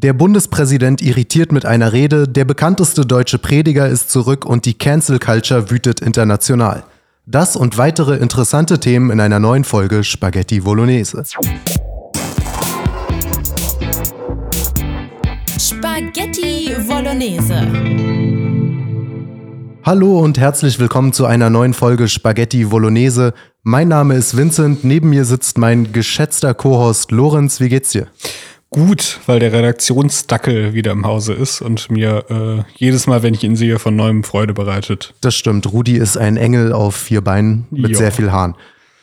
[0.00, 5.18] Der Bundespräsident irritiert mit einer Rede, der bekannteste deutsche Prediger ist zurück und die Cancel
[5.18, 6.84] Culture wütet international.
[7.26, 11.24] Das und weitere interessante Themen in einer neuen Folge Spaghetti Bolognese.
[15.58, 17.66] Spaghetti Bolognese.
[19.82, 23.34] Hallo und herzlich willkommen zu einer neuen Folge Spaghetti Bolognese.
[23.64, 27.58] Mein Name ist Vincent, neben mir sitzt mein geschätzter Co-Host Lorenz.
[27.58, 28.06] Wie geht's dir?
[28.70, 33.44] Gut, weil der Redaktionsdackel wieder im Hause ist und mir äh, jedes Mal, wenn ich
[33.44, 35.14] ihn sehe, von neuem Freude bereitet.
[35.20, 35.72] Das stimmt.
[35.72, 37.98] Rudi ist ein Engel auf vier Beinen mit jo.
[37.98, 38.54] sehr viel Haaren.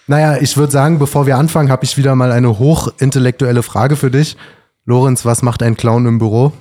[0.08, 4.12] Naja, ich würde sagen, bevor wir anfangen, habe ich wieder mal eine hochintellektuelle Frage für
[4.12, 4.38] dich.
[4.86, 6.52] Lorenz, was macht ein Clown im Büro?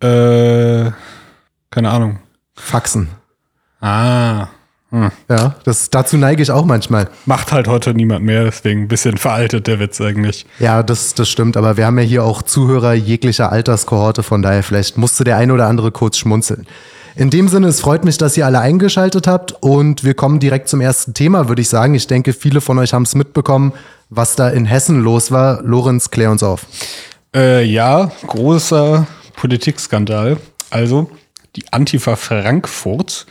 [0.00, 0.90] Äh,
[1.70, 2.18] keine Ahnung.
[2.54, 3.08] Faxen.
[3.80, 4.48] Ah.
[4.90, 5.10] Hm.
[5.28, 7.08] Ja, das, dazu neige ich auch manchmal.
[7.24, 10.46] Macht halt heute niemand mehr, deswegen ein bisschen veraltet der Witz eigentlich.
[10.58, 14.62] Ja, das, das stimmt, aber wir haben ja hier auch Zuhörer jeglicher Alterskohorte, von daher
[14.62, 16.66] vielleicht musste der ein oder andere kurz schmunzeln.
[17.16, 20.68] In dem Sinne, es freut mich, dass ihr alle eingeschaltet habt und wir kommen direkt
[20.68, 21.94] zum ersten Thema, würde ich sagen.
[21.94, 23.72] Ich denke, viele von euch haben es mitbekommen,
[24.10, 25.62] was da in Hessen los war.
[25.62, 26.66] Lorenz, klär uns auf.
[27.34, 30.38] Äh, ja, großer Politikskandal.
[30.70, 31.10] Also,
[31.56, 33.26] die Antifa Frankfurt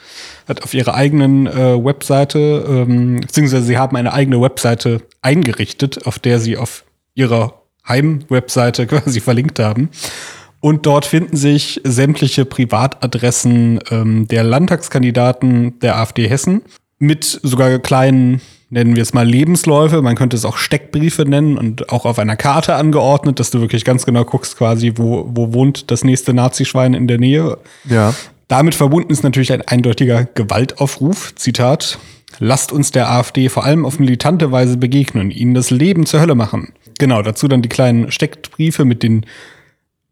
[0.50, 6.20] hat auf ihrer eigenen äh, Webseite, ähm, beziehungsweise sie haben eine eigene Webseite eingerichtet, auf
[6.20, 6.84] der sie auf
[7.14, 9.90] ihrer Heimwebseite quasi verlinkt haben.
[10.62, 16.64] Und dort finden sich sämtliche Privatadressen ähm, der Landtagskandidaten der AfD Hessen
[16.98, 20.02] mit sogar kleinen, nennen wir es mal Lebensläufe.
[20.02, 23.86] Man könnte es auch Steckbriefe nennen und auch auf einer Karte angeordnet, dass du wirklich
[23.86, 27.58] ganz genau guckst, quasi, wo, wo wohnt das nächste Nazischwein in der Nähe.
[27.86, 28.14] Ja.
[28.50, 31.34] Damit verbunden ist natürlich ein eindeutiger Gewaltaufruf.
[31.36, 32.00] Zitat.
[32.40, 36.36] Lasst uns der AfD vor allem auf militante Weise begegnen, ihnen das Leben zur Hölle
[36.36, 36.74] machen.
[36.98, 39.26] Genau, dazu dann die kleinen Steckbriefe mit den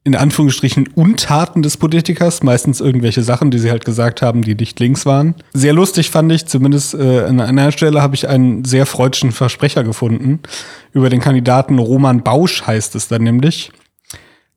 [0.03, 4.79] in Anführungsstrichen Untaten des Politikers, meistens irgendwelche Sachen, die sie halt gesagt haben, die nicht
[4.79, 5.35] links waren.
[5.53, 9.83] Sehr lustig fand ich, zumindest äh, an einer Stelle habe ich einen sehr freudschen Versprecher
[9.83, 10.39] gefunden.
[10.93, 13.71] Über den Kandidaten Roman Bausch heißt es dann nämlich.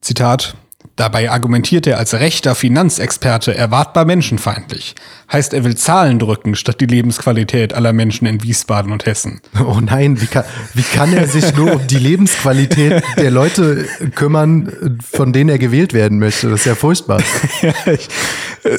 [0.00, 0.54] Zitat,
[1.00, 4.94] Dabei argumentiert er als rechter Finanzexperte erwartbar menschenfeindlich.
[5.32, 9.40] Heißt, er will Zahlen drücken, statt die Lebensqualität aller Menschen in Wiesbaden und Hessen.
[9.58, 10.44] Oh nein, wie kann,
[10.74, 15.94] wie kann er sich nur um die Lebensqualität der Leute kümmern, von denen er gewählt
[15.94, 16.50] werden möchte?
[16.50, 17.22] Das ist ja furchtbar.
[17.62, 18.06] ja, ich,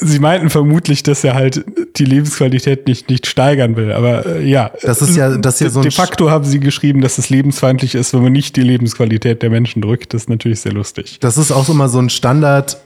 [0.00, 1.64] Sie meinten vermutlich, dass er halt
[1.96, 3.92] die Lebensqualität nicht, nicht steigern will.
[3.92, 7.00] Aber äh, ja, das ist ja, das ist ja so De facto haben Sie geschrieben,
[7.00, 10.14] dass es lebensfeindlich ist, wenn man nicht die Lebensqualität der Menschen drückt.
[10.14, 11.18] Das ist natürlich sehr lustig.
[11.20, 12.78] Das ist auch immer so ein Standard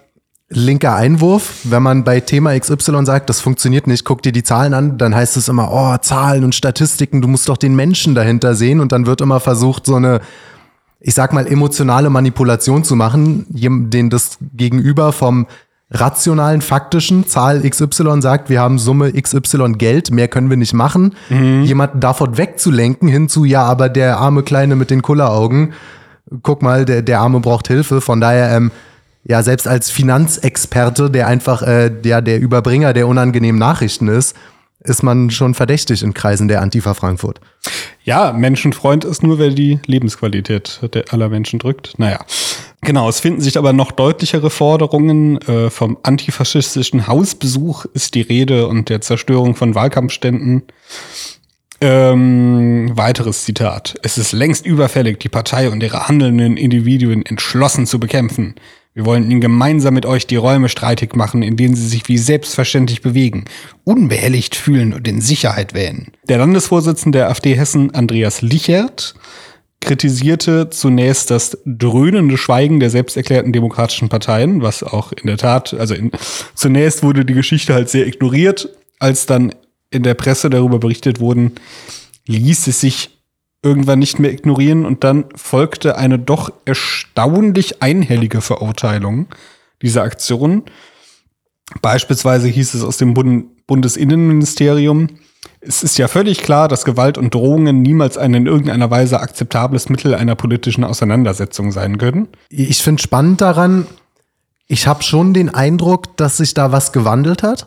[0.48, 4.74] linker Einwurf, wenn man bei Thema XY sagt, das funktioniert nicht, guck dir die Zahlen
[4.74, 8.54] an, dann heißt es immer, oh, Zahlen und Statistiken, du musst doch den Menschen dahinter
[8.54, 10.20] sehen und dann wird immer versucht, so eine,
[11.00, 15.46] ich sag mal, emotionale Manipulation zu machen, den das Gegenüber vom
[15.90, 21.14] rationalen, faktischen Zahl XY sagt, wir haben Summe XY Geld, mehr können wir nicht machen,
[21.28, 21.62] mhm.
[21.62, 25.72] jemanden davon wegzulenken hin zu, ja, aber der arme Kleine mit den Kulleraugen,
[26.42, 28.00] guck mal, der, der Arme braucht Hilfe.
[28.00, 28.70] Von daher, ähm,
[29.28, 34.36] ja, selbst als Finanzexperte, der einfach äh, der, der Überbringer der unangenehmen Nachrichten ist,
[34.80, 37.40] ist man schon verdächtig in Kreisen der Antifa Frankfurt.
[38.04, 41.98] Ja, Menschenfreund ist nur, wer die Lebensqualität aller Menschen drückt.
[41.98, 42.24] Naja.
[42.82, 45.38] Genau, es finden sich aber noch deutlichere Forderungen.
[45.42, 50.62] Äh, vom antifaschistischen Hausbesuch ist die Rede und der Zerstörung von Wahlkampfständen.
[51.80, 53.96] Ähm, weiteres Zitat.
[54.02, 58.54] Es ist längst überfällig, die Partei und ihre handelnden Individuen entschlossen zu bekämpfen.
[58.96, 62.16] Wir wollen ihnen gemeinsam mit euch die Räume streitig machen, in denen sie sich wie
[62.16, 63.44] selbstverständlich bewegen,
[63.84, 66.12] unbehelligt fühlen und in Sicherheit wählen.
[66.30, 69.14] Der Landesvorsitzende der AfD Hessen, Andreas Lichert,
[69.82, 75.92] kritisierte zunächst das dröhnende Schweigen der selbsterklärten demokratischen Parteien, was auch in der Tat, also
[75.92, 76.10] in,
[76.54, 79.54] zunächst wurde die Geschichte halt sehr ignoriert, als dann
[79.90, 81.52] in der Presse darüber berichtet wurden,
[82.24, 83.15] ließ es sich
[83.62, 89.26] irgendwann nicht mehr ignorieren und dann folgte eine doch erstaunlich einhellige Verurteilung
[89.82, 90.62] dieser Aktion.
[91.82, 95.08] Beispielsweise hieß es aus dem Bund Bundesinnenministerium,
[95.60, 99.88] es ist ja völlig klar, dass Gewalt und Drohungen niemals ein in irgendeiner Weise akzeptables
[99.88, 102.28] Mittel einer politischen Auseinandersetzung sein können.
[102.48, 103.86] Ich finde spannend daran,
[104.68, 107.66] ich habe schon den Eindruck, dass sich da was gewandelt hat.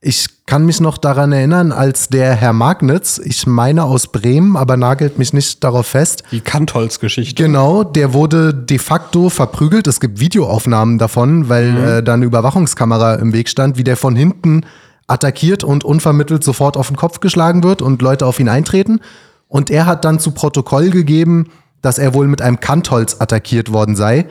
[0.00, 4.76] Ich kann mich noch daran erinnern, als der Herr Magnitz, ich meine aus Bremen, aber
[4.76, 6.24] nagelt mich nicht darauf fest.
[6.30, 7.42] Die Kantholz-Geschichte.
[7.42, 9.86] Genau, der wurde de facto verprügelt.
[9.86, 11.84] Es gibt Videoaufnahmen davon, weil mhm.
[11.84, 14.66] äh, da eine Überwachungskamera im Weg stand, wie der von hinten
[15.06, 19.00] attackiert und unvermittelt sofort auf den Kopf geschlagen wird und Leute auf ihn eintreten.
[19.48, 21.46] Und er hat dann zu Protokoll gegeben,
[21.80, 24.26] dass er wohl mit einem Kantholz attackiert worden sei.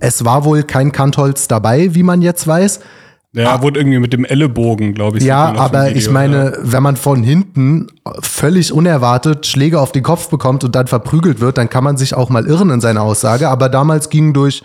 [0.00, 2.80] Es war wohl kein Kantholz dabei, wie man jetzt weiß.
[3.34, 5.24] Der wurde irgendwie mit dem Ellenbogen, glaube ich.
[5.24, 7.86] Ja, aber Video, ich meine, wenn man von hinten
[8.20, 12.14] völlig unerwartet Schläge auf den Kopf bekommt und dann verprügelt wird, dann kann man sich
[12.14, 13.48] auch mal irren in seiner Aussage.
[13.48, 14.62] Aber damals ging durch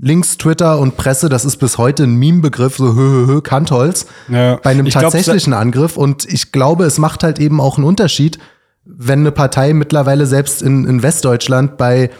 [0.00, 4.06] Links, Twitter und Presse, das ist bis heute ein Meme-Begriff, so hö, hö, hö, Kantholz,
[4.28, 4.56] Ja.
[4.56, 5.96] bei einem Ich glaub, tatsächlichen Angriff.
[5.96, 8.38] Und ich glaube, es macht halt eben auch einen Unterschied,
[8.84, 12.10] wenn eine Partei mittlerweile selbst in, in Westdeutschland bei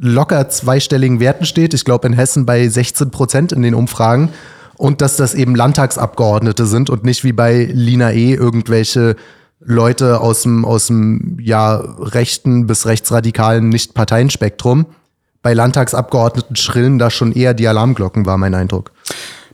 [0.00, 1.74] locker zweistelligen Werten steht.
[1.74, 4.30] Ich glaube in Hessen bei 16 Prozent in den Umfragen.
[4.82, 8.34] Und dass das eben Landtagsabgeordnete sind und nicht wie bei Lina E.
[8.34, 9.14] irgendwelche
[9.60, 14.86] Leute aus dem, aus dem ja, rechten bis rechtsradikalen Nicht-Parteienspektrum.
[15.40, 18.90] Bei Landtagsabgeordneten schrillen da schon eher die Alarmglocken, war mein Eindruck.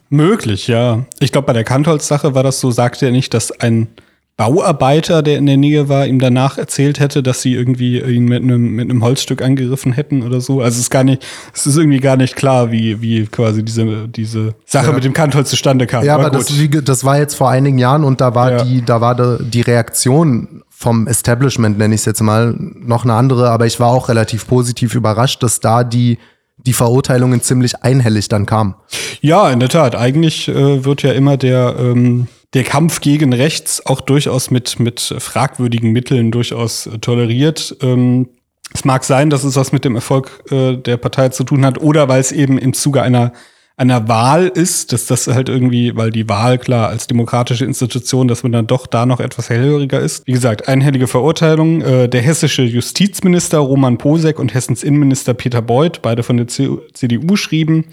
[0.09, 1.05] Möglich, ja.
[1.21, 3.89] Ich glaube, bei der Kantholz-Sache war das so, sagte er nicht, dass ein
[4.39, 8.41] Bauarbeiter, der in der Nähe war, ihm danach erzählt hätte, dass sie irgendwie ihn mit
[8.45, 10.61] einem, mit einem Holzstück angegriffen hätten oder so.
[10.61, 14.07] Also es ist gar nicht, es ist irgendwie gar nicht klar, wie, wie quasi diese,
[14.09, 14.93] diese Sache Ja.
[14.93, 16.05] mit dem Kantholz zustande kam.
[16.05, 18.63] Ja, aber das, wie, ge- das war jetzt vor einigen Jahren und da war Ja.
[18.65, 23.15] die, da war de, die Reaktion vom Establishment, nenne ich es jetzt mal, noch eine
[23.15, 26.17] andere, aber ich war auch relativ positiv überrascht, dass da die,
[26.59, 28.77] die Verurteilungen ziemlich einhellig dann kamen.
[29.21, 29.97] Ja, in der Tat.
[29.97, 35.01] Eigentlich äh, wird ja immer der, ähm, der Kampf gegen rechts auch durchaus mit, mit
[35.01, 37.77] fragwürdigen Mitteln durchaus äh, toleriert.
[37.83, 38.29] Ähm,
[38.75, 41.81] es mag sein, dass es was mit dem Erfolg äh, der Partei zu tun hat
[41.81, 43.33] oder weil es eben im Zuge einer
[43.79, 48.43] einer Wahl ist, dass das halt irgendwie, weil die Wahl klar als demokratische Institution, dass
[48.43, 50.27] man dann doch da noch etwas hellhöriger ist.
[50.27, 51.81] Wie gesagt, einhellige Verurteilung.
[51.83, 57.37] Äh, der hessische Justizminister Roman Posek und Hessens Innenminister Peter Beuth, beide von der CDU,
[57.37, 57.85] schrieben,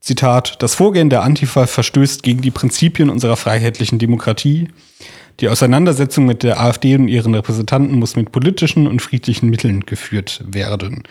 [0.00, 4.68] Zitat, das Vorgehen der Antifa verstößt gegen die Prinzipien unserer freiheitlichen Demokratie.
[5.40, 10.42] Die Auseinandersetzung mit der AfD und ihren Repräsentanten muss mit politischen und friedlichen Mitteln geführt
[10.46, 11.02] werden.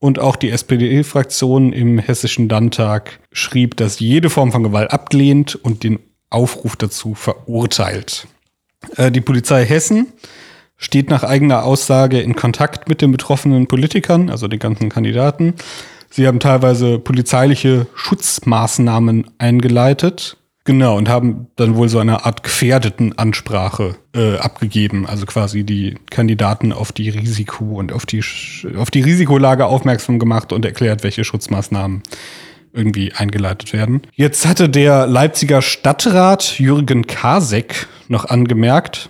[0.00, 5.82] Und auch die SPD-Fraktion im Hessischen Landtag schrieb, dass jede Form von Gewalt ablehnt und
[5.82, 5.98] den
[6.30, 8.28] Aufruf dazu verurteilt.
[8.96, 10.06] Äh, die Polizei Hessen
[10.76, 15.54] steht nach eigener Aussage in Kontakt mit den betroffenen Politikern, also den ganzen Kandidaten.
[16.10, 20.36] Sie haben teilweise polizeiliche Schutzmaßnahmen eingeleitet.
[20.64, 25.96] Genau, und haben dann wohl so eine Art gefährdeten Ansprache äh, abgegeben, also quasi die
[26.10, 28.22] Kandidaten auf die Risiko und auf die,
[28.76, 32.02] auf die Risikolage aufmerksam gemacht und erklärt, welche Schutzmaßnahmen
[32.74, 34.02] irgendwie eingeleitet werden.
[34.14, 39.08] Jetzt hatte der Leipziger Stadtrat Jürgen Kasek noch angemerkt,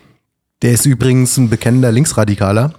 [0.62, 2.74] Der ist übrigens ein bekennender Linksradikaler,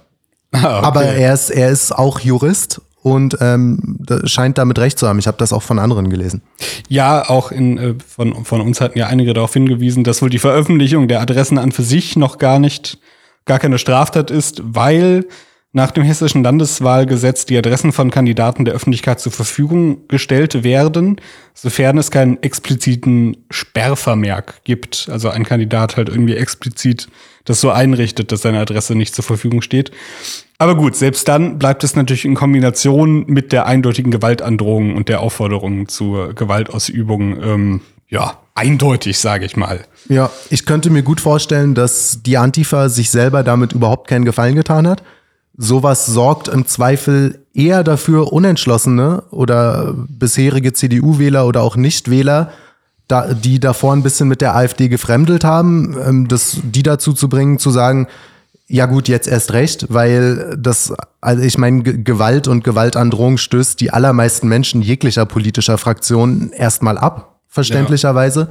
[0.52, 0.86] Ah, okay.
[0.86, 5.18] aber er ist, er ist auch Jurist und ähm, scheint damit recht zu haben.
[5.18, 6.42] Ich habe das auch von anderen gelesen.
[6.88, 10.38] Ja, auch in, äh, von, von uns hatten ja einige darauf hingewiesen, dass wohl die
[10.38, 12.98] Veröffentlichung der Adressen an für sich noch gar nicht,
[13.46, 15.26] gar keine Straftat ist, weil
[15.72, 21.20] nach dem hessischen Landeswahlgesetz die Adressen von Kandidaten der Öffentlichkeit zur Verfügung gestellt werden,
[21.54, 25.08] sofern es keinen expliziten Sperrvermerk gibt.
[25.12, 27.08] Also ein Kandidat halt irgendwie explizit
[27.44, 29.92] das so einrichtet, dass seine Adresse nicht zur Verfügung steht.
[30.58, 35.20] Aber gut, selbst dann bleibt es natürlich in Kombination mit der eindeutigen Gewaltandrohung und der
[35.20, 39.84] Aufforderung zur Gewaltausübung, ähm, ja, eindeutig, sage ich mal.
[40.08, 44.56] Ja, ich könnte mir gut vorstellen, dass die Antifa sich selber damit überhaupt keinen Gefallen
[44.56, 45.02] getan hat.
[45.62, 52.50] Sowas sorgt im Zweifel eher dafür, Unentschlossene oder bisherige CDU-Wähler oder auch Nichtwähler,
[53.08, 57.28] da, die davor ein bisschen mit der AfD gefremdelt haben, ähm, das, die dazu zu
[57.28, 58.06] bringen, zu sagen,
[58.68, 63.78] ja gut, jetzt erst recht, weil das, also ich meine, Ge- Gewalt und Gewaltandrohung stößt
[63.80, 68.48] die allermeisten Menschen jeglicher politischer Fraktion erstmal ab, verständlicherweise.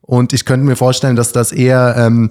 [0.00, 2.30] Und ich könnte mir vorstellen, dass das eher ähm,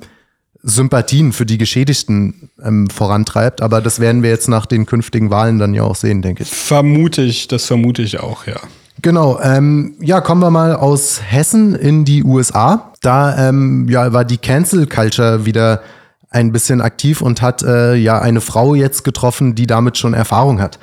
[0.64, 3.62] Sympathien für die Geschädigten ähm, vorantreibt.
[3.62, 6.50] Aber das werden wir jetzt nach den künftigen Wahlen dann ja auch sehen, denke ich.
[6.50, 8.60] Vermute ich, das vermute ich auch, ja.
[9.02, 12.92] Genau, ähm, ja, kommen wir mal aus Hessen in die USA.
[13.02, 15.82] Da ähm, ja, war die Cancel Culture wieder
[16.30, 20.62] ein bisschen aktiv und hat äh, ja eine Frau jetzt getroffen, die damit schon Erfahrung
[20.62, 20.78] hat.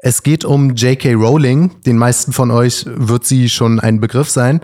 [0.00, 1.14] Es geht um J.K.
[1.14, 1.72] Rowling.
[1.84, 4.60] Den meisten von euch wird sie schon ein Begriff sein.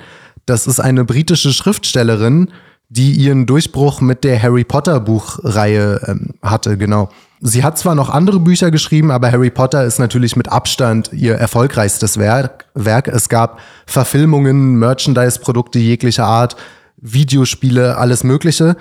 [0.47, 2.51] Das ist eine britische Schriftstellerin,
[2.97, 7.09] die ihren Durchbruch mit der Harry Potter Buchreihe ähm, hatte, genau.
[7.41, 11.35] Sie hat zwar noch andere Bücher geschrieben, aber Harry Potter ist natürlich mit Abstand ihr
[11.35, 12.67] erfolgreichstes Werk.
[12.75, 13.09] Werk.
[13.09, 16.57] Es gab Verfilmungen, Merchandise-Produkte jeglicher Art,
[16.97, 18.77] Videospiele, alles Mögliche.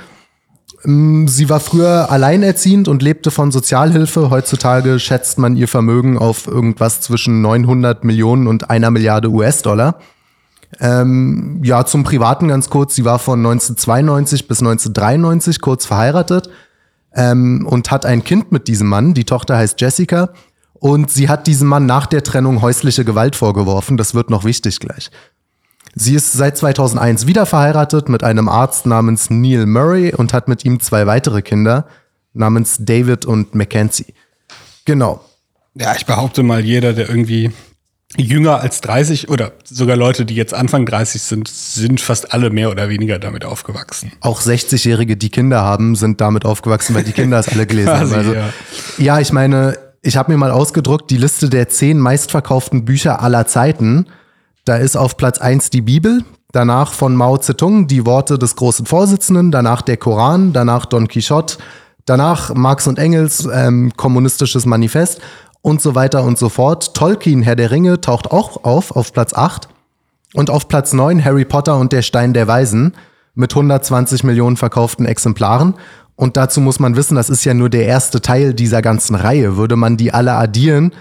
[0.85, 4.29] Ähm, Sie war früher alleinerziehend und lebte von Sozialhilfe.
[4.29, 9.99] Heutzutage schätzt man ihr Vermögen auf irgendwas zwischen 900 Millionen und einer Milliarde US-Dollar.
[10.79, 12.95] Ähm, ja, zum Privaten ganz kurz.
[12.95, 16.49] Sie war von 1992 bis 1993 kurz verheiratet
[17.13, 19.13] ähm, und hat ein Kind mit diesem Mann.
[19.13, 20.29] Die Tochter heißt Jessica.
[20.73, 23.95] Und sie hat diesem Mann nach der Trennung häusliche Gewalt vorgeworfen.
[23.95, 25.11] Das wird noch wichtig gleich.
[25.95, 30.65] Sie ist seit 2001 wieder verheiratet mit einem Arzt namens Neil Murray und hat mit
[30.65, 31.87] ihm zwei weitere Kinder
[32.33, 34.13] namens David und Mackenzie.
[34.85, 35.23] Genau.
[35.75, 37.51] Ja, ich behaupte mal, jeder, der irgendwie
[38.17, 42.69] jünger als 30 oder sogar Leute, die jetzt Anfang 30 sind, sind fast alle mehr
[42.69, 44.11] oder weniger damit aufgewachsen.
[44.21, 48.13] Auch 60-Jährige, die Kinder haben, sind damit aufgewachsen, weil die Kinder es alle gelesen Quasi,
[48.13, 48.19] haben.
[48.19, 48.49] Also, ja.
[48.97, 53.47] ja, ich meine, ich habe mir mal ausgedruckt, die Liste der zehn meistverkauften Bücher aller
[53.47, 54.07] Zeiten.
[54.65, 58.85] Da ist auf Platz eins die Bibel, danach von Mao Zedong die Worte des großen
[58.85, 61.57] Vorsitzenden, danach der Koran, danach Don Quixote,
[62.05, 65.19] danach Marx und Engels ähm, kommunistisches Manifest
[65.63, 66.93] und so weiter und so fort.
[66.93, 69.69] Tolkien, Herr der Ringe, taucht auch auf, auf Platz 8.
[70.35, 72.93] Und auf Platz 9 Harry Potter und der Stein der Weisen
[73.33, 75.75] mit 120 Millionen verkauften Exemplaren.
[76.15, 79.55] Und dazu muss man wissen, das ist ja nur der erste Teil dieser ganzen Reihe.
[79.55, 80.91] Würde man die alle addieren,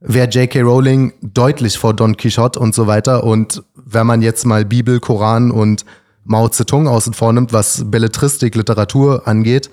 [0.00, 0.60] wäre J.K.
[0.60, 3.24] Rowling deutlich vor Don Quixote und so weiter.
[3.24, 5.84] Und wenn man jetzt mal Bibel, Koran und
[6.22, 9.70] Mao Zedong außen vor nimmt, was Belletristik, Literatur angeht,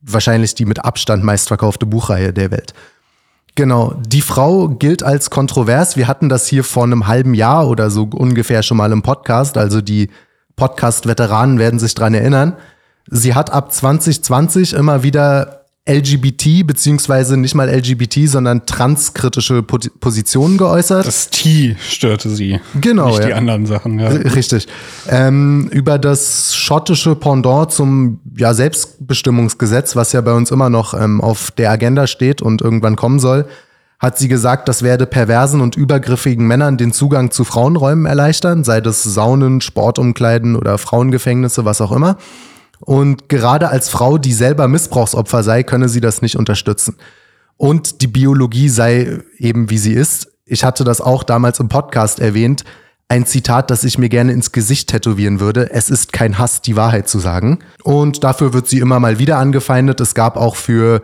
[0.00, 2.72] wahrscheinlich die mit Abstand meistverkaufte Buchreihe der Welt.
[3.60, 5.94] Genau, die Frau gilt als kontrovers.
[5.94, 9.58] Wir hatten das hier vor einem halben Jahr oder so ungefähr schon mal im Podcast.
[9.58, 10.08] Also die
[10.56, 12.56] Podcast-Veteranen werden sich dran erinnern.
[13.10, 20.58] Sie hat ab 2020 immer wieder LGBT, beziehungsweise nicht mal LGBT, sondern transkritische Po- Positionen
[20.58, 21.06] geäußert.
[21.06, 22.60] Das T störte sie.
[22.80, 23.36] Genau, Nicht die ja.
[23.36, 24.08] anderen Sachen, ja.
[24.08, 24.68] Richtig.
[25.08, 31.20] Ähm, über das schottische Pendant zum ja, Selbstbestimmungsgesetz, was ja bei uns immer noch ähm,
[31.20, 33.46] auf der Agenda steht und irgendwann kommen soll,
[33.98, 38.80] hat sie gesagt, das werde perversen und übergriffigen Männern den Zugang zu Frauenräumen erleichtern, sei
[38.80, 42.16] das Saunen, Sportumkleiden oder Frauengefängnisse, was auch immer.
[42.80, 46.96] Und gerade als Frau, die selber Missbrauchsopfer sei, könne sie das nicht unterstützen.
[47.56, 50.28] Und die Biologie sei eben wie sie ist.
[50.46, 52.64] Ich hatte das auch damals im Podcast erwähnt.
[53.08, 55.70] Ein Zitat, das ich mir gerne ins Gesicht tätowieren würde.
[55.70, 57.58] Es ist kein Hass, die Wahrheit zu sagen.
[57.82, 60.00] Und dafür wird sie immer mal wieder angefeindet.
[60.00, 61.02] Es gab auch für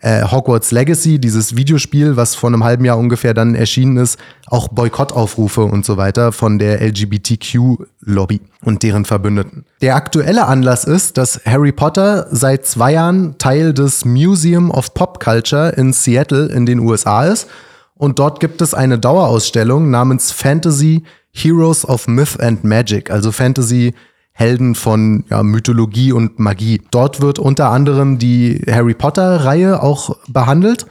[0.00, 4.68] äh, Hogwarts Legacy, dieses Videospiel, was vor einem halben Jahr ungefähr dann erschienen ist, auch
[4.68, 9.64] Boykottaufrufe und so weiter von der LGBTQ-Lobby und deren Verbündeten.
[9.80, 15.20] Der aktuelle Anlass ist, dass Harry Potter seit zwei Jahren Teil des Museum of Pop
[15.22, 17.48] Culture in Seattle in den USA ist.
[17.94, 21.02] Und dort gibt es eine Dauerausstellung namens Fantasy
[21.32, 23.94] Heroes of Myth and Magic, also Fantasy
[24.38, 26.80] Helden von ja, Mythologie und Magie.
[26.92, 30.86] Dort wird unter anderem die Harry Potter-Reihe auch behandelt.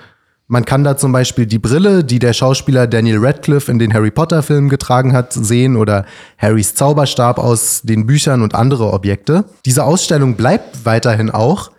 [0.48, 4.12] Man kann da zum Beispiel die Brille, die der Schauspieler Daniel Radcliffe in den Harry
[4.12, 6.06] Potter-Filmen getragen hat, sehen oder
[6.38, 9.46] Harrys Zauberstab aus den Büchern und andere Objekte.
[9.66, 11.72] Diese Ausstellung bleibt weiterhin auch,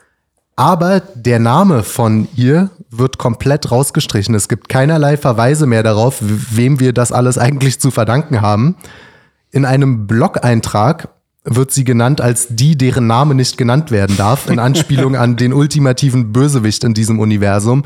[0.57, 4.35] aber der Name von ihr wird komplett rausgestrichen.
[4.35, 8.77] Es gibt keinerlei Verweise mehr darauf, wem wir das alles eigentlich zu verdanken haben.
[9.51, 11.11] In einem Blog-Eintrag
[11.49, 15.53] wird sie genannt als die, deren Name nicht genannt werden darf, in Anspielung an den
[15.53, 17.85] ultimativen Bösewicht in diesem Universum,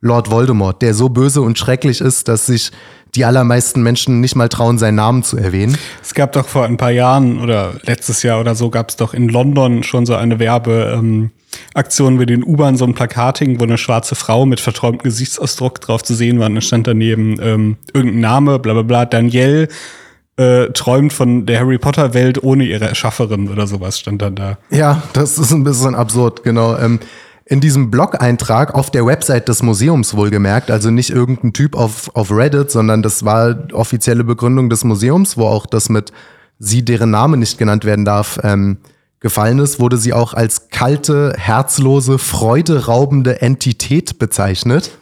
[0.00, 2.72] Lord Voldemort, der so böse und schrecklich ist, dass sich
[3.14, 5.78] die allermeisten Menschen nicht mal trauen, seinen Namen zu erwähnen.
[6.02, 9.14] Es gab doch vor ein paar Jahren oder letztes Jahr oder so gab es doch
[9.14, 13.78] in London schon so eine Werbeaktion mit den U-Bahn, so ein Plakat hing, wo eine
[13.78, 16.48] schwarze Frau mit verträumtem Gesichtsausdruck drauf zu sehen war.
[16.48, 19.68] Und da stand daneben ähm, irgendein Name, bla bla bla, Danielle
[20.36, 24.58] äh, träumt von der Harry Potter Welt ohne ihre Erschafferin oder sowas stand dann da.
[24.70, 26.76] Ja, das ist ein bisschen absurd, genau.
[26.76, 27.00] Ähm,
[27.46, 32.30] in diesem Blog-Eintrag auf der Website des Museums wohlgemerkt, also nicht irgendein Typ auf, auf
[32.30, 36.10] Reddit, sondern das war offizielle Begründung des Museums, wo auch das mit
[36.58, 38.78] sie, deren Name nicht genannt werden darf, ähm,
[39.20, 44.92] gefallen ist, wurde sie auch als kalte, herzlose, freuderaubende Entität bezeichnet.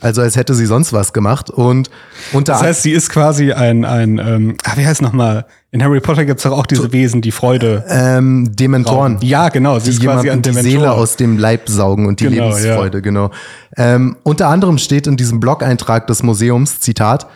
[0.00, 1.50] Also als hätte sie sonst was gemacht.
[1.50, 1.90] Und
[2.32, 5.46] unter Das heißt, sie ist quasi ein, ein ähm, ah, wie heißt nochmal?
[5.70, 7.84] In Harry Potter gibt's doch auch diese Wesen, die Freude.
[7.88, 9.18] ähm, Dementoren.
[9.22, 9.78] Ja, genau.
[9.78, 10.80] Sie die ist quasi ein jemandem die Dementor.
[10.80, 13.30] Seele aus dem Leib saugen und die Genau, Lebensfreude, genau.
[13.76, 17.26] Ähm, unter anderem steht in diesem Blog-Eintrag des Museums, Zitat,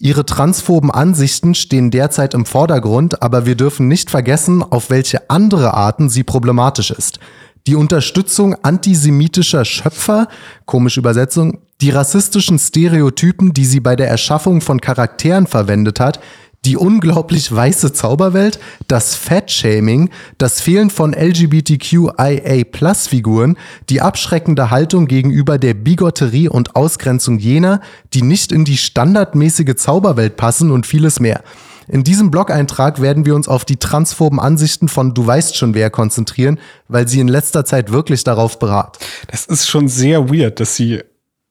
[0.00, 5.72] Ihre transphoben Ansichten stehen derzeit im Vordergrund, aber wir dürfen nicht vergessen, auf welche andere
[5.72, 7.20] Arten sie problematisch ist.
[7.66, 10.28] Die Unterstützung antisemitischer Schöpfer,
[10.66, 16.20] komische Übersetzung, die rassistischen Stereotypen, die sie bei der Erschaffung von Charakteren verwendet hat,
[16.66, 23.56] die unglaublich weiße Zauberwelt, das Fat-Shaming, das Fehlen von LGBTQIA-Plus-Figuren,
[23.88, 27.80] die abschreckende Haltung gegenüber der Bigotterie und Ausgrenzung jener,
[28.12, 31.42] die nicht in die standardmäßige Zauberwelt passen und vieles mehr.
[31.88, 35.90] In diesem Blog-Eintrag werden wir uns auf die transphoben Ansichten von Du weißt schon wer
[35.90, 38.98] konzentrieren, weil sie in letzter Zeit wirklich darauf berat.
[39.30, 41.02] Das ist schon sehr weird, dass sie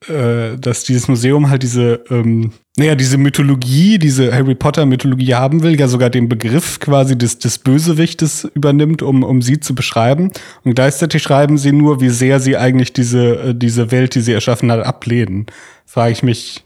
[0.09, 5.63] äh, dass dieses Museum halt diese, ähm, naja, diese Mythologie, diese Harry Potter Mythologie haben
[5.63, 10.31] will, ja sogar den Begriff quasi des, des Bösewichtes übernimmt, um, um sie zu beschreiben.
[10.63, 14.33] Und gleichzeitig schreiben sie nur, wie sehr sie eigentlich diese, äh, diese Welt, die sie
[14.33, 15.45] erschaffen hat, ablehnen.
[15.85, 16.62] Frage ich mich,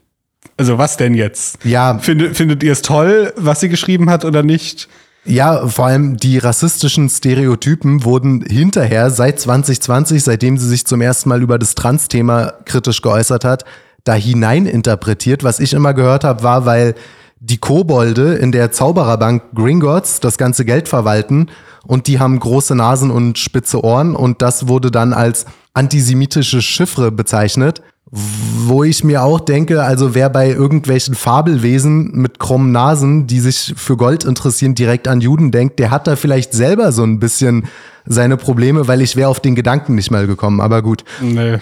[0.58, 1.64] also was denn jetzt?
[1.64, 2.00] Ja.
[2.00, 4.90] Findet, findet ihr es toll, was sie geschrieben hat oder nicht?
[5.24, 11.30] Ja, vor allem die rassistischen Stereotypen wurden hinterher seit 2020, seitdem sie sich zum ersten
[11.30, 13.66] Mal über das Trans-Thema kritisch geäußert hat,
[14.06, 15.44] da hineininterpretiert.
[15.44, 16.96] Was ich immer gehört habe, war, weil
[17.40, 21.48] die Kobolde in der Zaubererbank Gringotts das ganze Geld verwalten
[21.86, 27.12] und die haben große Nasen und spitze Ohren und das wurde dann als antisemitische Chiffre
[27.12, 27.82] bezeichnet.
[28.10, 33.74] Wo ich mir auch denke, also wer bei irgendwelchen Fabelwesen mit krummen Nasen, die sich
[33.76, 37.68] für Gold interessieren, direkt an Juden denkt, der hat da vielleicht selber so ein bisschen
[38.06, 40.62] seine Probleme, weil ich wäre auf den Gedanken nicht mal gekommen.
[40.62, 41.04] Aber gut.
[41.22, 41.58] Nee.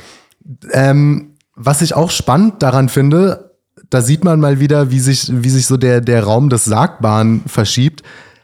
[0.72, 3.56] Ähm, was ich auch spannend daran finde,
[3.90, 7.42] da sieht man mal wieder, wie sich, wie sich so der, der Raum des Sagbaren
[7.48, 8.04] verschiebt.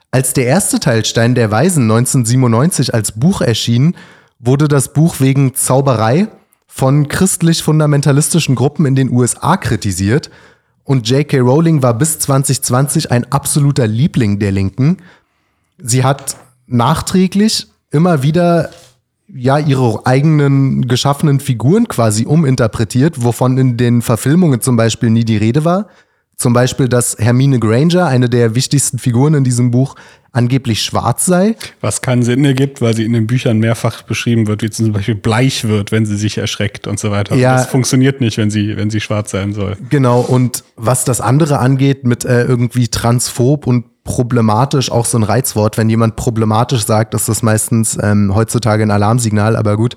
[0.09, 3.95] Als der erste Teil Stein der Weisen 1997 als Buch erschien,
[4.39, 6.29] wurde das Buch wegen Zauberei
[6.73, 10.31] von christlich-fundamentalistischen Gruppen in den USA kritisiert
[10.85, 11.39] und J.K.
[11.39, 14.97] Rowling war bis 2020 ein absoluter Liebling der Linken.
[15.77, 16.37] Sie hat
[16.67, 18.69] nachträglich immer wieder
[19.27, 25.37] ja ihre eigenen geschaffenen Figuren quasi uminterpretiert, wovon in den Verfilmungen zum Beispiel nie die
[25.37, 25.87] Rede war.
[26.41, 29.93] Zum Beispiel, dass Hermine Granger, eine der wichtigsten Figuren in diesem Buch,
[30.31, 31.55] angeblich schwarz sei.
[31.81, 35.13] Was keinen Sinn ergibt, weil sie in den Büchern mehrfach beschrieben wird, wie zum Beispiel
[35.13, 37.35] bleich wird, wenn sie sich erschreckt und so weiter.
[37.35, 37.57] Ja.
[37.57, 39.77] Das funktioniert nicht, wenn sie, wenn sie schwarz sein soll.
[39.91, 45.23] Genau, und was das andere angeht, mit äh, irgendwie transphob und problematisch, auch so ein
[45.23, 49.95] Reizwort, wenn jemand problematisch sagt, ist das meistens ähm, heutzutage ein Alarmsignal, aber gut.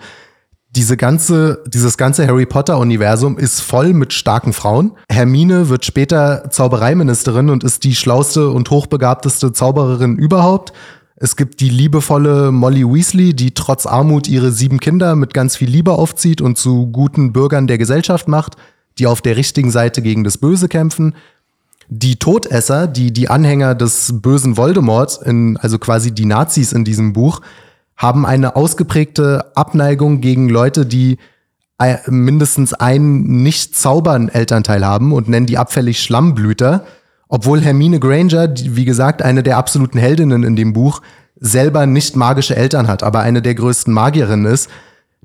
[0.75, 4.91] Diese ganze, dieses ganze Harry Potter-Universum ist voll mit starken Frauen.
[5.09, 10.73] Hermine wird später Zaubereiministerin und ist die schlauste und hochbegabteste Zaubererin überhaupt.
[11.15, 15.71] Es gibt die liebevolle Molly Weasley, die trotz Armut ihre sieben Kinder mit ganz viel
[15.71, 18.57] Liebe aufzieht und zu guten Bürgern der Gesellschaft macht,
[18.99, 21.15] die auf der richtigen Seite gegen das Böse kämpfen.
[21.89, 27.13] Die Todesser, die die Anhänger des bösen Voldemort, in, also quasi die Nazis in diesem
[27.13, 27.43] Buch,
[27.97, 31.19] haben eine ausgeprägte Abneigung gegen Leute, die
[31.79, 36.85] äh, mindestens einen nicht zaubern Elternteil haben und nennen die abfällig Schlammblüter,
[37.29, 41.03] obwohl Hermine Granger, wie gesagt, eine der absoluten Heldinnen in dem Buch,
[41.37, 44.71] selber nicht magische Eltern hat, aber eine der größten Magierinnen ist.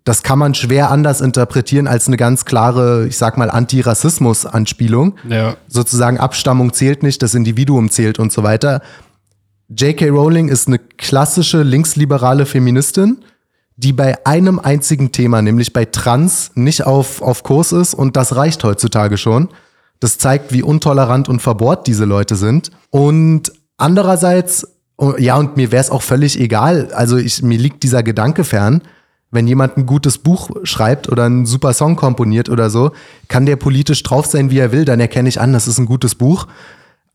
[0.05, 5.17] Das kann man schwer anders interpretieren als eine ganz klare, ich sag mal, Antirassismus-Anspielung.
[5.27, 5.55] Ja.
[5.67, 8.81] Sozusagen Abstammung zählt nicht, das Individuum zählt und so weiter.
[9.69, 10.09] J.K.
[10.09, 13.19] Rowling ist eine klassische linksliberale Feministin,
[13.77, 18.35] die bei einem einzigen Thema, nämlich bei Trans, nicht auf, auf Kurs ist und das
[18.35, 19.49] reicht heutzutage schon.
[19.99, 22.71] Das zeigt, wie untolerant und verbohrt diese Leute sind.
[22.89, 27.83] Und andererseits, oh, ja, und mir wäre es auch völlig egal, also ich, mir liegt
[27.83, 28.81] dieser Gedanke fern,
[29.29, 32.91] wenn jemand ein gutes Buch schreibt oder einen super Song komponiert oder so,
[33.27, 35.85] kann der politisch drauf sein, wie er will, dann erkenne ich an, das ist ein
[35.85, 36.47] gutes Buch.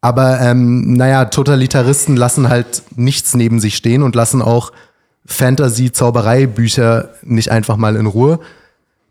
[0.04, 4.70] Aber ähm, naja, Totalitaristen lassen halt nichts neben sich stehen und lassen auch
[5.24, 8.38] Fantasy-Zauberei-Bücher nicht einfach mal in Ruhe.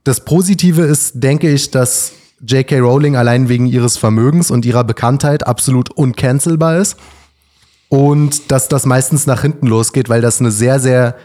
[0.03, 2.11] Das Positive ist, denke ich, dass
[2.45, 2.77] J.K.
[2.77, 6.97] Rowling allein wegen ihres Vermögens und ihrer Bekanntheit absolut uncancelbar ist.
[7.89, 11.15] Und dass das meistens nach hinten losgeht, weil das eine sehr, sehr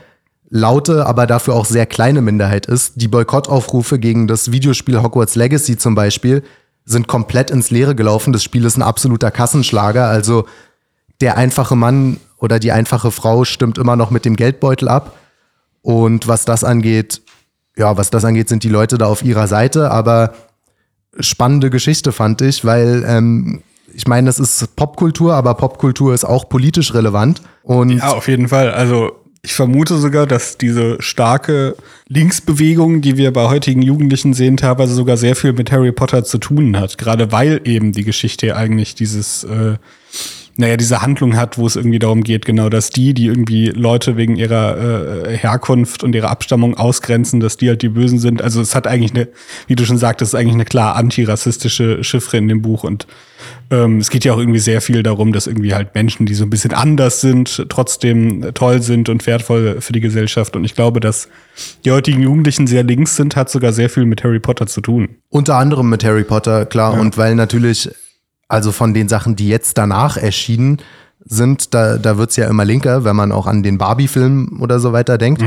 [0.49, 2.95] laute, aber dafür auch sehr kleine Minderheit ist.
[3.03, 6.43] Die Boykottaufrufe gegen das Videospiel Hogwarts Legacy zum Beispiel
[6.89, 8.33] sind komplett ins Leere gelaufen.
[8.33, 10.07] Das Spiel ist ein absoluter Kassenschlager.
[10.07, 10.47] Also
[11.21, 15.17] der einfache Mann oder die einfache Frau stimmt immer noch mit dem Geldbeutel ab.
[15.83, 17.21] Und was das angeht,
[17.77, 19.91] ja, was das angeht, sind die Leute da auf ihrer Seite.
[19.91, 20.33] Aber
[21.21, 26.49] spannende Geschichte fand ich, weil ähm, ich meine, das ist Popkultur, aber Popkultur ist auch
[26.49, 27.43] politisch relevant.
[27.63, 28.71] Und Ja, auf jeden Fall.
[28.71, 31.77] Also ich vermute sogar, dass diese starke
[32.09, 36.39] Linksbewegung, die wir bei heutigen Jugendlichen sehen, teilweise sogar sehr viel mit Harry Potter zu
[36.39, 36.99] tun hat.
[36.99, 39.77] Gerade weil eben die Geschichte eigentlich dieses, äh,
[40.59, 44.17] naja, diese Handlung hat, wo es irgendwie darum geht, genau, dass die, die irgendwie Leute
[44.17, 48.43] wegen ihrer äh, Herkunft und ihrer Abstammung ausgrenzen, dass die halt die Bösen sind.
[48.43, 49.29] Also es hat eigentlich eine,
[49.69, 53.07] wie du schon sagtest, eigentlich eine klar antirassistische Chiffre in dem Buch und
[53.71, 56.45] ähm, es geht ja auch irgendwie sehr viel darum, dass irgendwie halt Menschen, die so
[56.45, 60.57] ein bisschen anders sind, trotzdem toll sind und wertvoll für die Gesellschaft.
[60.57, 61.29] Und ich glaube, dass
[61.85, 65.09] die heutigen Jugendlichen sehr links sind, hat sogar sehr viel mit Harry Potter zu tun.
[65.29, 66.95] Unter anderem mit Harry Potter, klar.
[66.95, 67.91] Und weil natürlich,
[68.49, 70.79] also von den Sachen, die jetzt danach erschienen
[71.25, 74.93] sind, da, da wird's ja immer linker, wenn man auch an den Barbie-Film oder so
[74.93, 75.43] weiter denkt.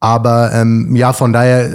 [0.00, 1.74] Aber ähm, ja, von daher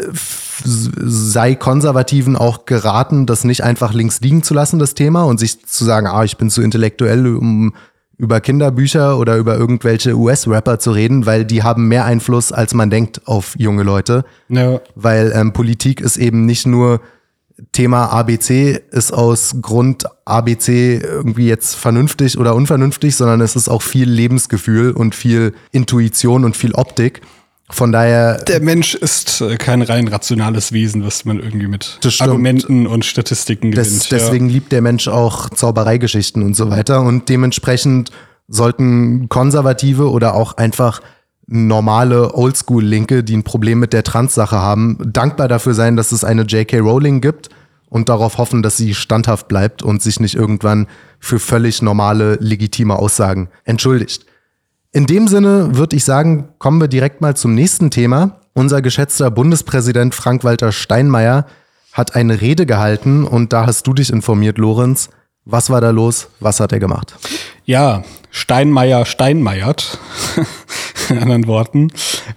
[0.63, 5.65] sei Konservativen auch geraten, das nicht einfach links liegen zu lassen, das Thema, und sich
[5.65, 7.73] zu sagen, ah, ich bin zu intellektuell, um
[8.17, 12.89] über Kinderbücher oder über irgendwelche US-Rapper zu reden, weil die haben mehr Einfluss, als man
[12.89, 14.25] denkt, auf junge Leute.
[14.49, 14.81] Ja.
[14.95, 17.01] Weil ähm, Politik ist eben nicht nur
[17.71, 23.81] Thema ABC ist aus Grund ABC irgendwie jetzt vernünftig oder unvernünftig, sondern es ist auch
[23.81, 27.21] viel Lebensgefühl und viel Intuition und viel Optik.
[27.69, 28.43] Von daher.
[28.45, 31.99] Der Mensch ist äh, kein rein rationales Wesen, was man irgendwie mit.
[32.19, 33.87] Argumenten und Statistiken gewinnt.
[33.87, 37.01] Des, deswegen liebt der Mensch auch Zaubereigeschichten und so weiter.
[37.01, 38.11] Und dementsprechend
[38.47, 41.01] sollten Konservative oder auch einfach
[41.47, 46.43] normale Oldschool-Linke, die ein Problem mit der Trans-Sache haben, dankbar dafür sein, dass es eine
[46.43, 46.79] J.K.
[46.79, 47.49] Rowling gibt
[47.89, 50.87] und darauf hoffen, dass sie standhaft bleibt und sich nicht irgendwann
[51.19, 54.25] für völlig normale, legitime Aussagen entschuldigt.
[54.91, 58.41] In dem Sinne würde ich sagen, kommen wir direkt mal zum nächsten Thema.
[58.53, 61.45] Unser geschätzter Bundespräsident Frank-Walter Steinmeier
[61.93, 65.09] hat eine Rede gehalten und da hast du dich informiert, Lorenz.
[65.49, 66.27] Was war da los?
[66.41, 67.15] Was hat er gemacht?
[67.63, 69.97] Ja, Steinmeier steinmeiert.
[71.09, 71.87] In anderen Worten.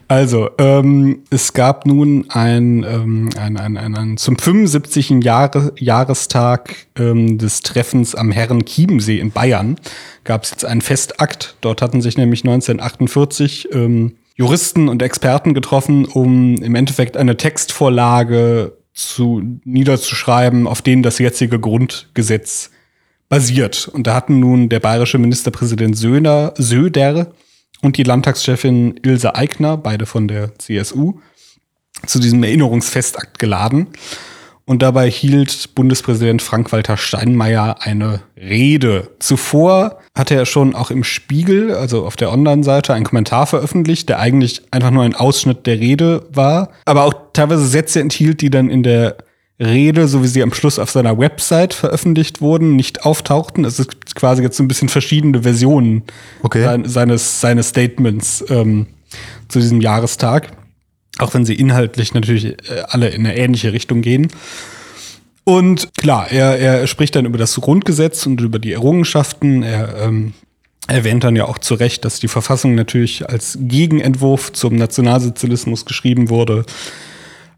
[0.07, 5.25] Also, ähm, es gab nun ein, ähm, ein, ein, ein, ein zum 75.
[5.25, 9.75] Jahre, Jahrestag ähm, des Treffens am Herren Chiemsee in Bayern.
[10.23, 11.57] Gab es jetzt einen Festakt.
[11.63, 18.77] Dort hatten sich nämlich 1948 ähm, Juristen und Experten getroffen, um im Endeffekt eine Textvorlage
[18.95, 22.71] zu, niederzuschreiben, auf denen das jetzige Grundgesetz
[23.31, 23.89] basiert.
[23.89, 27.29] Und da hatten nun der bayerische Ministerpräsident Söder, Söder
[27.81, 31.21] und die Landtagschefin Ilse Aigner, beide von der CSU,
[32.07, 33.87] zu diesem Erinnerungsfestakt geladen.
[34.67, 39.11] Und dabei hielt Bundespräsident Frank-Walter Steinmeier eine Rede.
[39.19, 44.21] Zuvor hatte er schon auch im Spiegel, also auf der Online-Seite, einen Kommentar veröffentlicht, der
[44.21, 48.71] eigentlich einfach nur ein Ausschnitt der Rede war, aber auch teilweise Sätze enthielt, die dann
[48.71, 49.17] in der
[49.61, 53.65] Rede, so wie sie am Schluss auf seiner Website veröffentlicht wurden, nicht auftauchten.
[53.65, 56.03] Es ist quasi jetzt so ein bisschen verschiedene Versionen
[56.43, 56.65] Okay.
[56.65, 58.87] sein, seines, seines Statements ähm,
[59.49, 60.53] zu diesem Jahrestag.
[61.19, 62.57] Auch wenn sie inhaltlich natürlich äh,
[62.89, 64.29] alle in eine ähnliche Richtung gehen.
[65.45, 69.63] Und klar, er, er spricht dann über das Grundgesetz und über die Errungenschaften.
[69.63, 70.33] Er ähm,
[70.87, 76.31] erwähnt dann ja auch zu Recht, dass die Verfassung natürlich als Gegenentwurf zum Nationalsozialismus geschrieben
[76.31, 76.65] wurde.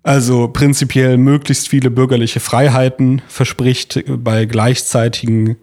[0.03, 5.59] Also prinzipiell möglichst viele bürgerliche Freiheiten verspricht bei gleichzeitigen,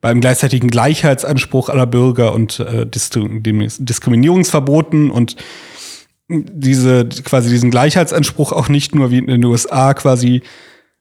[0.00, 5.36] beim gleichzeitigen Gleichheitsanspruch aller Bürger und äh, Diskriminierungsverboten und
[6.28, 10.42] diese quasi diesen Gleichheitsanspruch auch nicht nur wie in den USA quasi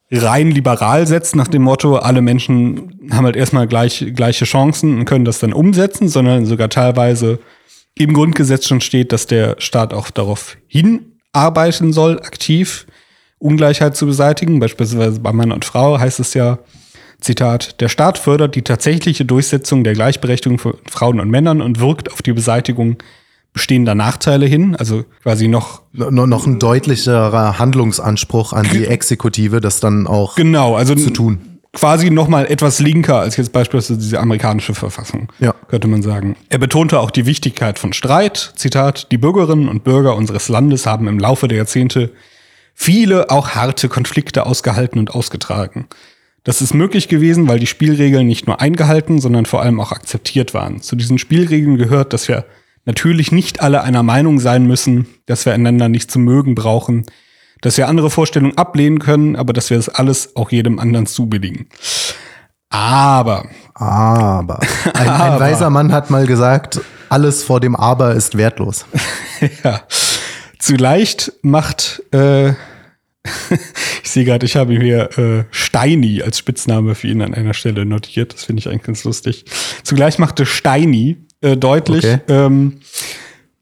[0.10, 5.06] rein liberal setzt nach dem Motto, alle Menschen haben halt erstmal gleich, gleiche Chancen und
[5.06, 7.40] können das dann umsetzen, sondern sogar teilweise
[7.96, 10.56] im Grundgesetz schon steht, dass der Staat auch darauf
[11.38, 12.88] hinarbeiten soll, aktiv
[13.40, 14.60] Ungleichheit zu beseitigen.
[14.60, 16.60] Beispielsweise bei Mann und Frau heißt es ja,
[17.20, 22.12] Zitat, der Staat fördert die tatsächliche Durchsetzung der Gleichberechtigung von Frauen und Männern und wirkt
[22.12, 22.98] auf die Beseitigung
[23.54, 29.80] bestehender Nachteile hin, also quasi noch No- noch ein deutlicherer Handlungsanspruch an die Exekutive, das
[29.80, 31.57] dann auch genau, also zu tun.
[31.78, 35.54] Quasi noch mal etwas linker als jetzt beispielsweise diese amerikanische Verfassung, Ja.
[35.68, 36.36] könnte man sagen.
[36.50, 38.54] Er betonte auch die Wichtigkeit von Streit.
[38.56, 42.12] Zitat: Die Bürgerinnen und Bürger unseres Landes haben im Laufe der Jahrzehnte
[42.74, 45.88] viele auch harte Konflikte ausgehalten und ausgetragen.
[46.44, 50.54] Das ist möglich gewesen, weil die Spielregeln nicht nur eingehalten, sondern vor allem auch akzeptiert
[50.56, 50.82] waren.
[50.82, 52.46] Zu diesen Spielregeln gehört, dass wir
[52.86, 57.06] natürlich nicht alle einer Meinung sein müssen, dass wir einander nicht zu mögen brauchen,
[57.62, 61.68] dass wir andere Vorstellungen ablehnen können, aber dass wir das alles auch jedem anderen zubilligen.
[62.70, 64.60] Aber, Aber
[64.94, 68.86] ein, ein weiser Mann hat mal gesagt, alles vor dem Aber ist wertlos.
[69.64, 69.82] ja,
[70.60, 72.50] zu leicht macht, äh,
[74.04, 77.86] ich sehe gerade, ich habe mir äh, Steini als Spitzname für ihn an einer Stelle
[77.86, 78.34] notiert.
[78.34, 79.46] Das finde ich eigentlich ganz lustig.
[79.84, 82.20] Zugleich machte Steini äh, deutlich, Okay.
[82.28, 82.80] ähm,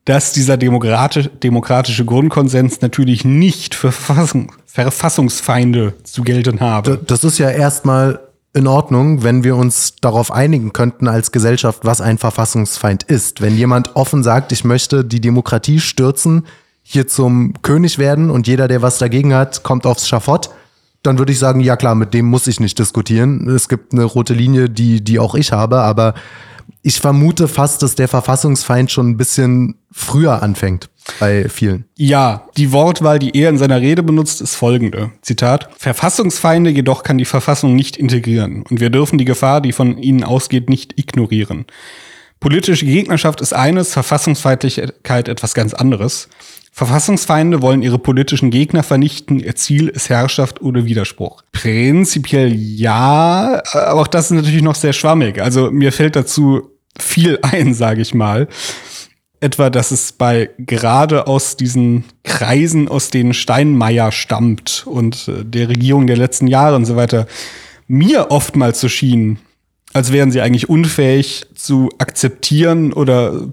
[0.05, 6.99] dass dieser demokratische, Grundkonsens natürlich nicht für Verfassung, Verfassungsfeinde zu gelten habe.
[7.05, 8.19] Das ist ja erstmal
[8.53, 13.41] in Ordnung, wenn wir uns darauf einigen könnten als Gesellschaft, was ein Verfassungsfeind ist.
[13.41, 16.45] Wenn jemand offen sagt, ich möchte die Demokratie stürzen,
[16.83, 20.51] hier zum König werden und jeder, der was dagegen hat, kommt aufs Schafott,
[21.01, 23.49] dann würde ich sagen, ja klar, mit dem muss ich nicht diskutieren.
[23.49, 26.13] Es gibt eine rote Linie, die, die auch ich habe, aber
[26.87, 31.85] ich vermute fast, dass der Verfassungsfeind schon ein bisschen früher anfängt bei vielen.
[31.97, 35.11] Ja, die Wortwahl, die er in seiner Rede benutzt, ist folgende.
[35.23, 35.67] Zitat.
[35.79, 40.23] Verfassungsfeinde jedoch kann die Verfassung nicht integrieren und wir dürfen die Gefahr, die von ihnen
[40.23, 41.65] ausgeht, nicht ignorieren.
[42.39, 46.29] Politische Gegnerschaft ist eines, Verfassungsfeindlichkeit etwas ganz anderes.
[46.71, 49.39] Verfassungsfeinde wollen ihre politischen Gegner vernichten.
[49.39, 51.41] Ihr Ziel ist Herrschaft oder Widerspruch.
[51.51, 55.41] Prinzipiell ja, aber auch das ist natürlich noch sehr schwammig.
[55.41, 58.47] Also mir fällt dazu viel ein, sage ich mal.
[59.41, 65.69] Etwa, dass es bei gerade aus diesen Kreisen, aus denen Steinmeier stammt und äh, der
[65.69, 67.27] Regierung der letzten Jahre und so weiter,
[67.87, 69.39] mir oftmals so schien,
[69.93, 73.49] als wären sie eigentlich unfähig zu akzeptieren oder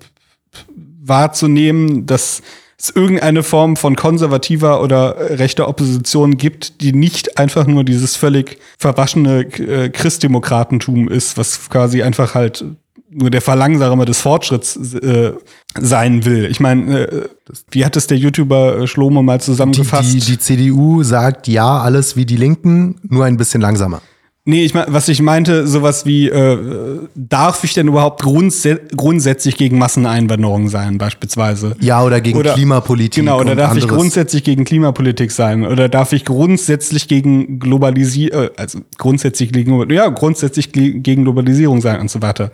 [1.04, 2.42] wahrzunehmen, dass
[2.78, 8.58] es irgendeine Form von konservativer oder rechter Opposition gibt, die nicht einfach nur dieses völlig
[8.76, 12.64] verwaschene äh, Christdemokratentum ist, was quasi einfach halt
[13.12, 15.32] nur der Verlangsamer des Fortschritts äh,
[15.78, 16.46] sein will.
[16.50, 17.28] Ich meine, äh,
[17.70, 20.12] wie hat es der YouTuber äh, Schlomo mal zusammengefasst?
[20.12, 24.00] Die, die, die CDU sagt ja, alles wie die Linken, nur ein bisschen langsamer.
[24.44, 29.56] Nee, ich mein, was ich meinte, sowas wie, äh, darf ich denn überhaupt grundsä grundsätzlich
[29.56, 31.76] gegen Masseneinwanderung sein, beispielsweise?
[31.78, 33.22] Ja, oder gegen oder, Klimapolitik.
[33.22, 33.88] Genau, oder darf anderes.
[33.88, 35.64] ich grundsätzlich gegen Klimapolitik sein?
[35.64, 42.00] Oder darf ich grundsätzlich gegen Globalisierung, äh, also grundsätzlich gegen, ja, grundsätzlich gegen Globalisierung sein
[42.00, 42.50] und so weiter.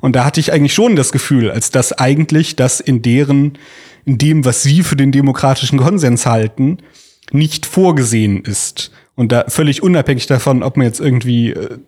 [0.00, 3.58] Und da hatte ich eigentlich schon das Gefühl, als dass eigentlich das in deren,
[4.04, 6.78] in dem, was sie für den demokratischen Konsens halten,
[7.32, 8.92] nicht vorgesehen ist.
[9.14, 11.78] Und da völlig unabhängig davon, ob man jetzt irgendwie äh,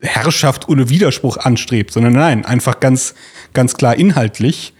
[0.00, 3.14] Herrschaft ohne Widerspruch anstrebt, sondern nein, einfach ganz,
[3.52, 4.74] ganz klar inhaltlich.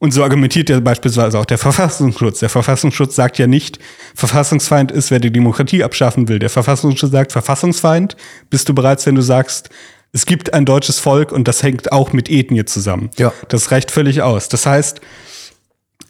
[0.00, 2.40] Und so argumentiert ja beispielsweise auch der Verfassungsschutz.
[2.40, 3.78] Der Verfassungsschutz sagt ja nicht,
[4.14, 6.38] Verfassungsfeind ist, wer die Demokratie abschaffen will.
[6.38, 8.16] Der Verfassungsschutz sagt, Verfassungsfeind
[8.50, 9.70] bist du bereits, wenn du sagst,
[10.12, 13.10] es gibt ein deutsches Volk und das hängt auch mit Ethnie zusammen.
[13.18, 13.32] Ja.
[13.48, 14.48] Das reicht völlig aus.
[14.48, 15.00] Das heißt,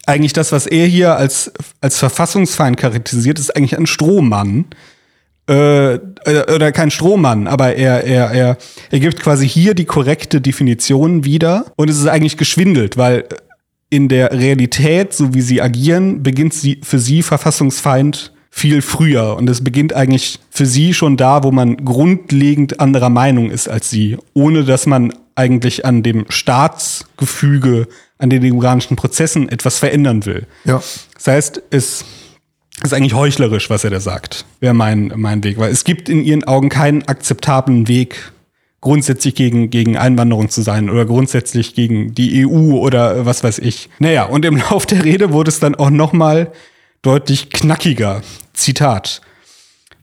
[0.05, 4.65] eigentlich das, was er hier als, als Verfassungsfeind charakterisiert, ist eigentlich ein Strohmann.
[5.47, 8.57] Äh, oder kein Strohmann, aber er, er, er,
[8.89, 11.65] er gibt quasi hier die korrekte Definition wieder.
[11.75, 13.25] Und es ist eigentlich geschwindelt, weil
[13.89, 19.35] in der Realität, so wie sie agieren, beginnt sie für sie Verfassungsfeind viel früher.
[19.35, 23.89] Und es beginnt eigentlich für sie schon da, wo man grundlegend anderer Meinung ist als
[23.89, 30.47] sie, ohne dass man eigentlich an dem Staatsgefüge an den demokratischen Prozessen etwas verändern will.
[30.63, 30.81] Ja.
[31.15, 32.05] Das heißt, es
[32.83, 35.57] ist eigentlich heuchlerisch, was er da sagt, wäre mein, mein Weg.
[35.57, 38.31] Weil es gibt in ihren Augen keinen akzeptablen Weg,
[38.81, 43.89] grundsätzlich gegen, gegen Einwanderung zu sein oder grundsätzlich gegen die EU oder was weiß ich.
[43.99, 46.51] Naja, und im Lauf der Rede wurde es dann auch noch mal
[47.01, 48.21] deutlich knackiger.
[48.53, 49.21] Zitat.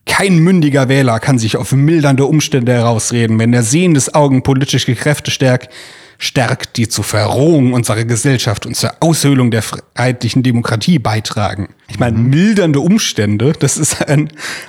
[0.06, 4.94] Kein mündiger Wähler kann sich auf mildernde Umstände herausreden, wenn der Sehen des Augen politische
[4.94, 5.70] Kräfte stärkt,
[6.22, 11.70] stärkt, die zur Verrohung unserer Gesellschaft und zur Aushöhlung der freiheitlichen Demokratie beitragen.
[11.88, 12.30] Ich meine, mhm.
[12.30, 14.28] mildernde Umstände, das ist ein,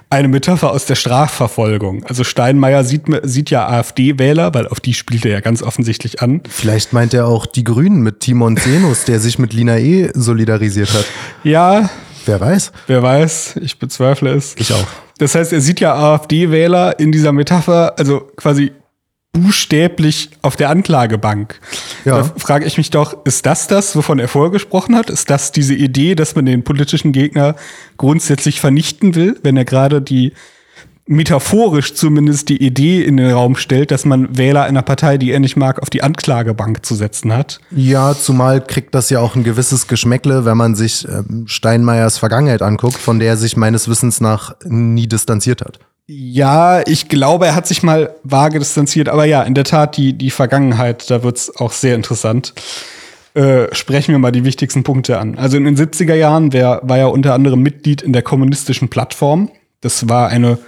[0.10, 2.04] eine Metapher aus der Strafverfolgung.
[2.06, 6.42] Also Steinmeier sieht, sieht ja AfD-Wähler, weil auf die spielt er ja ganz offensichtlich an.
[6.50, 10.10] Vielleicht meint er auch die Grünen mit Timon Zenus, der sich mit Lina E.
[10.14, 11.06] solidarisiert hat.
[11.44, 11.90] Ja.
[12.26, 12.72] Wer weiß?
[12.88, 14.56] Wer weiß, ich bezweifle es.
[14.58, 14.88] Ich auch.
[15.18, 18.72] Das heißt, er sieht ja AfD-Wähler in dieser Metapher, also quasi
[19.34, 21.60] buchstäblich auf der Anklagebank.
[22.06, 22.18] Ja.
[22.18, 25.10] Da frage ich mich doch, ist das das, wovon er vorher gesprochen hat?
[25.10, 27.56] Ist das diese Idee, dass man den politischen Gegner
[27.98, 30.34] grundsätzlich vernichten will, wenn er gerade die
[31.06, 35.40] metaphorisch zumindest die Idee in den Raum stellt, dass man Wähler einer Partei, die er
[35.40, 37.60] nicht mag, auf die Anklagebank zu setzen hat.
[37.72, 42.62] Ja, zumal kriegt das ja auch ein gewisses Geschmäckle, wenn man sich ähm, Steinmeiers Vergangenheit
[42.62, 45.80] anguckt, von der er sich meines Wissens nach nie distanziert hat.
[46.08, 50.18] Ja, ich glaube, er hat sich mal vage distanziert, aber ja, in der Tat, die,
[50.18, 52.54] die Vergangenheit, da wird's auch sehr interessant.
[53.36, 55.38] Äh, sprechen wir mal die wichtigsten Punkte an.
[55.38, 59.50] Also in den 70er Jahren wär, war er unter anderem Mitglied in der kommunistischen Plattform.
[59.82, 60.60] Das war eine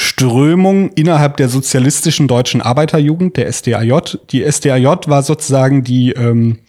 [0.00, 4.18] Strömung innerhalb der sozialistischen deutschen Arbeiterjugend, der SDAJ.
[4.30, 6.60] Die SDAJ war sozusagen die ähm,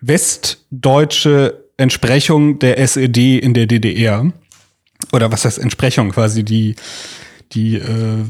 [0.00, 4.32] westdeutsche Entsprechung der SED in der DDR.
[5.12, 6.12] Oder was heißt Entsprechung?
[6.12, 6.76] Quasi die
[7.50, 8.24] die äh,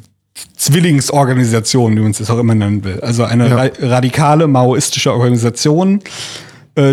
[0.57, 3.01] Zwillingsorganisation, wie man es auch immer nennen will.
[3.01, 3.57] Also eine ja.
[3.57, 6.01] ra radikale maoistische Organisation,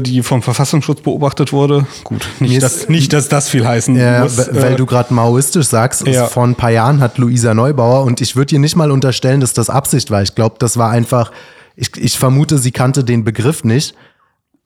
[0.02, 1.86] die vom Verfassungsschutz beobachtet wurde.
[2.04, 4.38] Gut, nicht, dass, nicht dass das viel heißen ja, muss.
[4.38, 6.28] Weil äh, du gerade maoistisch sagst, ja.
[6.28, 9.54] vor ein paar Jahren hat Luisa Neubauer, und ich würde ihr nicht mal unterstellen, dass
[9.54, 10.22] das Absicht war.
[10.22, 11.32] Ich glaube, das war einfach,
[11.76, 13.96] ich, ich vermute, sie kannte den Begriff nicht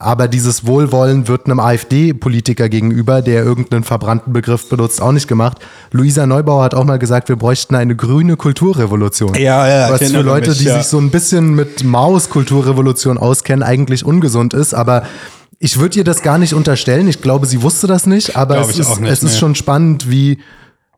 [0.01, 5.57] aber dieses Wohlwollen wird einem AfD-Politiker gegenüber, der irgendeinen verbrannten Begriff benutzt, auch nicht gemacht.
[5.91, 9.35] Luisa Neubauer hat auch mal gesagt, wir bräuchten eine grüne Kulturrevolution.
[9.35, 9.91] Ja, ja.
[9.91, 10.77] Was für Leute, mich, die ja.
[10.77, 14.73] sich so ein bisschen mit Maus Kulturrevolution auskennen, eigentlich ungesund ist.
[14.73, 15.03] Aber
[15.59, 17.09] ich würde ihr das gar nicht unterstellen.
[17.09, 18.37] Ich glaube, sie wusste das nicht.
[18.37, 20.39] Aber es, ist, nicht, es ist schon spannend, wie,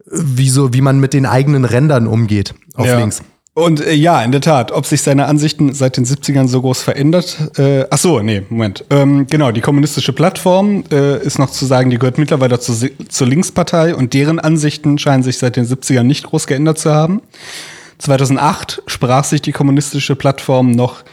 [0.06, 3.00] wie, so, wie man mit den eigenen Rändern umgeht auf ja.
[3.00, 3.24] links.
[3.54, 6.82] Und äh, ja, in der Tat, ob sich seine Ansichten seit den 70ern so groß
[6.82, 7.38] verändert.
[7.58, 8.86] Äh, ach so, nee, Moment.
[8.90, 12.74] Ähm, genau, die kommunistische Plattform äh, ist noch zu sagen, die gehört mittlerweile zu,
[13.10, 17.22] zur Linkspartei und deren Ansichten scheinen sich seit den 70ern nicht groß geändert zu haben.
[17.98, 21.04] 2008 sprach sich die kommunistische Plattform noch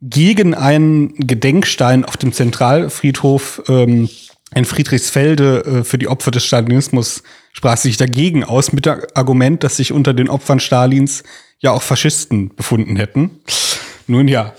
[0.00, 4.08] gegen einen Gedenkstein auf dem Zentralfriedhof ähm,
[4.54, 9.64] in Friedrichsfelde äh, für die Opfer des Stalinismus sprach sich dagegen aus mit dem Argument,
[9.64, 11.24] dass sich unter den Opfern Stalins
[11.60, 13.40] ja auch Faschisten befunden hätten.
[14.06, 14.54] Nun ja.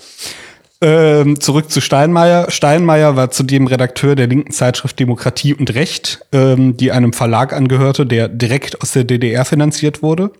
[0.82, 2.50] Ähm, zurück zu Steinmeier.
[2.50, 8.06] Steinmeier war zudem Redakteur der linken Zeitschrift Demokratie und Recht, ähm, die einem Verlag angehörte,
[8.06, 10.30] der direkt aus der DDR finanziert wurde.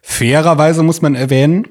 [0.00, 1.66] Fairerweise muss man erwähnen,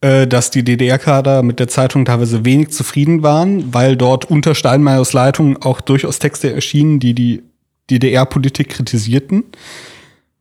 [0.00, 5.12] äh, dass die DDR-Kader mit der Zeitung teilweise wenig zufrieden waren, weil dort unter Steinmeiers
[5.12, 7.42] Leitung auch durchaus Texte erschienen, die die
[7.90, 9.44] DDR-Politik kritisierten.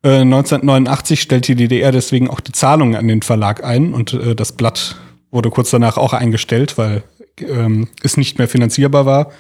[0.09, 4.35] 1989 äh, stellte die DDR deswegen auch die Zahlungen an den Verlag ein und äh,
[4.35, 4.97] das Blatt
[5.31, 7.03] wurde kurz danach auch eingestellt, weil
[7.39, 9.31] ähm, es nicht mehr finanzierbar war.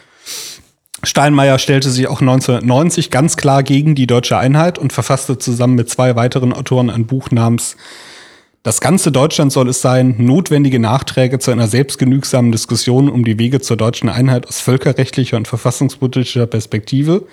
[1.03, 5.89] Steinmeier stellte sich auch 1990 ganz klar gegen die deutsche Einheit und verfasste zusammen mit
[5.89, 7.77] zwei weiteren Autoren ein Buch namens
[8.63, 13.61] Das ganze Deutschland soll es sein, notwendige Nachträge zu einer selbstgenügsamen Diskussion um die Wege
[13.61, 17.27] zur deutschen Einheit aus völkerrechtlicher und verfassungspolitischer Perspektive,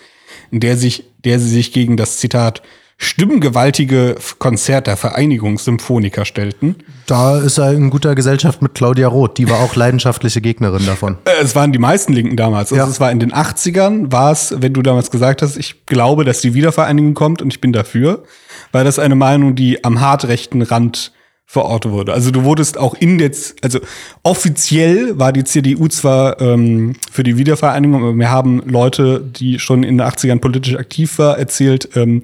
[0.51, 2.62] in der sich, der sie sich gegen das Zitat
[3.03, 6.77] stimmgewaltige Konzert der Vereinigung Symphoniker stellten.
[7.07, 11.19] Da ist er in guter Gesellschaft mit Claudia Roth, die war auch leidenschaftliche Gegnerin davon.
[11.25, 12.73] Äh, es waren die meisten Linken damals.
[12.73, 12.88] Also ja.
[12.88, 16.41] es war in den 80ern, war es, wenn du damals gesagt hast, ich glaube, dass
[16.41, 18.23] die Wiedervereinigung kommt und ich bin dafür,
[18.71, 21.12] war das eine Meinung, die am hartrechten Rand
[21.53, 22.15] verortet wurde.
[22.15, 23.79] Also du wurdest auch in der, also
[24.23, 29.83] offiziell war die CDU zwar ähm, für die Wiedervereinigung, aber wir haben Leute, die schon
[29.83, 32.23] in den 80ern politisch aktiv war, erzählt, ähm,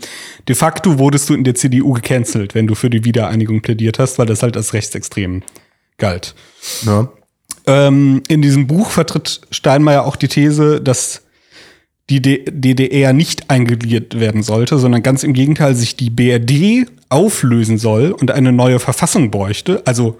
[0.48, 4.18] de facto wurdest du in der CDU gecancelt, wenn du für die Wiedereinigung plädiert hast,
[4.18, 5.42] weil das halt als rechtsextrem
[5.98, 6.34] galt.
[6.86, 7.08] Ja.
[7.66, 11.20] Ähm, in diesem Buch vertritt Steinmeier auch die These, dass
[12.10, 18.12] die DDR nicht eingegliedert werden sollte, sondern ganz im Gegenteil sich die BRD auflösen soll
[18.12, 20.18] und eine neue Verfassung bräuchte, also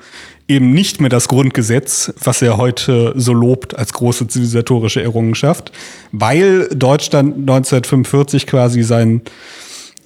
[0.48, 5.72] eben nicht mehr das Grundgesetz, was er heute so lobt als große zivilisatorische Errungenschaft,
[6.12, 9.22] weil Deutschland 1945 quasi sein,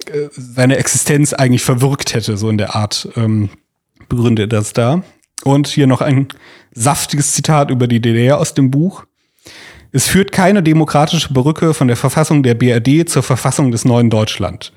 [0.05, 3.49] äh, seine Existenz eigentlich verwirkt hätte, so in der Art ähm,
[4.09, 5.03] begründet das da.
[5.43, 6.27] Und hier noch ein
[6.73, 9.05] saftiges Zitat über die DDR aus dem Buch.
[9.95, 14.73] Es führt keine demokratische Brücke von der Verfassung der BRD zur Verfassung des neuen Deutschland.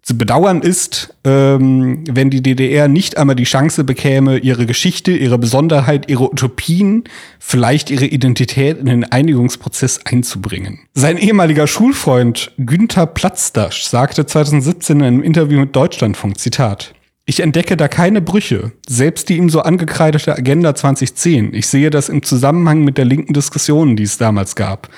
[0.00, 5.38] Zu bedauern ist, ähm, wenn die DDR nicht einmal die Chance bekäme, ihre Geschichte, ihre
[5.38, 7.02] Besonderheit, ihre Utopien,
[7.40, 10.80] vielleicht ihre Identität in den Einigungsprozess einzubringen.
[10.92, 16.94] Sein ehemaliger Schulfreund Günther Platzdasch sagte 2017 in einem Interview mit Deutschlandfunk, Zitat,
[17.26, 21.54] ich entdecke da keine Brüche, selbst die ihm so angekreidete Agenda 2010.
[21.54, 24.90] Ich sehe das im Zusammenhang mit der linken Diskussion, die es damals gab.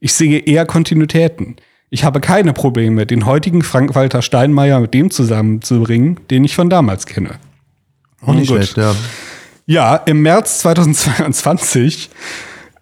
[0.00, 1.56] Ich sehe eher Kontinuitäten.
[1.90, 7.06] Ich habe keine Probleme, den heutigen Frank-Walter Steinmeier mit dem zusammenzubringen, den ich von damals
[7.06, 7.38] kenne.
[8.20, 8.94] Auch nicht schlecht, ja.
[9.66, 12.10] Ja, im März 2022,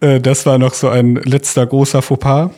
[0.00, 2.50] äh, das war noch so ein letzter großer Fauxpas,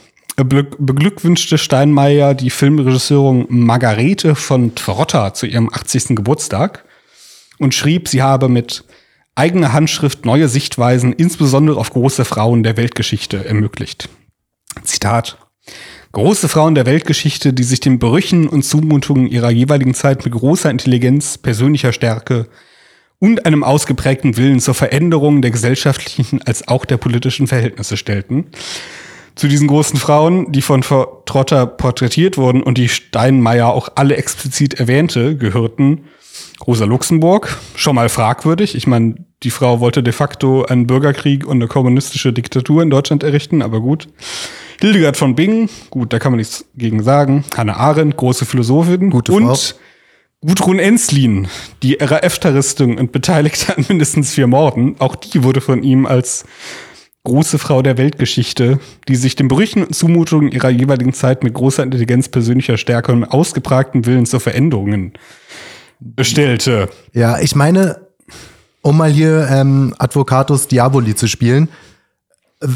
[0.44, 6.16] beglückwünschte Steinmeier die Filmregisseurin Margarete von Trotter zu ihrem 80.
[6.16, 6.84] Geburtstag
[7.58, 8.84] und schrieb, sie habe mit
[9.34, 14.08] eigener Handschrift neue Sichtweisen, insbesondere auf große Frauen der Weltgeschichte, ermöglicht.
[14.82, 15.38] Zitat.
[16.12, 20.70] Große Frauen der Weltgeschichte, die sich den Brüchen und Zumutungen ihrer jeweiligen Zeit mit großer
[20.70, 22.48] Intelligenz, persönlicher Stärke
[23.18, 28.46] und einem ausgeprägten Willen zur Veränderung der gesellschaftlichen als auch der politischen Verhältnisse stellten.
[29.38, 34.74] Zu diesen großen Frauen, die von Trotter porträtiert wurden und die Steinmeier auch alle explizit
[34.74, 36.06] erwähnte, gehörten
[36.66, 38.74] Rosa Luxemburg, schon mal fragwürdig.
[38.74, 43.22] Ich meine, die Frau wollte de facto einen Bürgerkrieg und eine kommunistische Diktatur in Deutschland
[43.22, 44.08] errichten, aber gut.
[44.80, 47.44] Hildegard von Bingen, gut, da kann man nichts gegen sagen.
[47.56, 49.10] Hannah Arendt, große Philosophin.
[49.10, 49.78] Gute und Frau.
[50.40, 51.46] Gudrun Enslin,
[51.84, 54.96] die RAF-Terroristin und Beteiligte an mindestens vier Morden.
[54.98, 56.44] Auch die wurde von ihm als
[57.28, 61.84] große Frau der Weltgeschichte, die sich den Brüchen und Zumutungen ihrer jeweiligen Zeit mit großer
[61.84, 65.12] Intelligenz, persönlicher Stärke und ausgeprägten Willen zu Veränderungen
[66.00, 66.88] bestellte.
[67.12, 68.00] Ja, ich meine,
[68.82, 71.68] um mal hier ähm, Advocatus Diaboli zu spielen,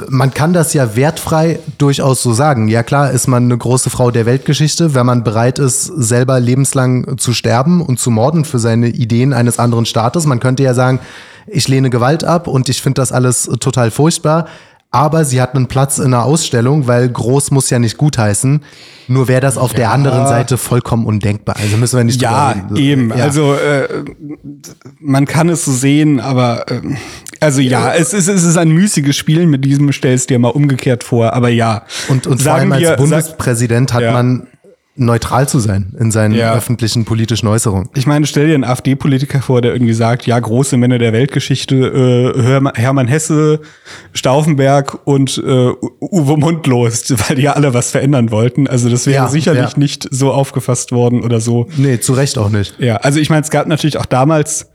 [0.08, 2.68] man kann das ja wertfrei durchaus so sagen.
[2.68, 7.18] Ja klar ist man eine große Frau der Weltgeschichte, wenn man bereit ist, selber lebenslang
[7.18, 10.24] zu sterben und zu morden für seine Ideen eines anderen Staates.
[10.24, 11.00] Man könnte ja sagen,
[11.46, 14.46] ich lehne Gewalt ab und ich finde das alles total furchtbar.
[14.94, 18.60] aber sie hat einen Platz in einer Ausstellung, weil groß muss ja nicht gutheißen.
[19.08, 21.56] Nur wäre das auf der anderen Seite vollkommen undenkbar.
[21.58, 22.76] Also müssen wir nicht Ja, drüber reden.
[22.76, 23.08] eben.
[23.18, 23.24] Ja.
[23.24, 23.88] Also äh,
[25.00, 26.80] man kann es so sehen, aber äh,
[27.40, 29.46] also ja, es ist, es ist ein müßiges Spiel.
[29.46, 31.32] Mit diesem stellst dir mal umgekehrt vor.
[31.32, 31.84] Aber ja.
[32.08, 34.12] und, und vor Sagen allem als wir- Bundespräsident hat Ja.
[34.12, 34.46] man
[34.94, 36.54] neutral zu sein in seinen Ja.
[36.54, 37.88] öffentlichen politischen Äußerungen.
[37.94, 42.34] Ich meine, stell dir einen AfD-Politiker vor, der irgendwie sagt, ja, große Männer der Weltgeschichte,
[42.36, 43.60] äh, Hermann Hesse,
[44.12, 45.70] Stauffenberg und äh,
[46.00, 48.66] Uwe Mundlos, weil die ja alle was verändern wollten.
[48.66, 49.78] Also das wäre Ja, sicherlich ja.
[49.78, 51.68] nicht so aufgefasst worden oder so.
[51.76, 52.78] Nee, zu Recht auch nicht.
[52.78, 54.68] Ja, also ich meine, es gab natürlich auch damals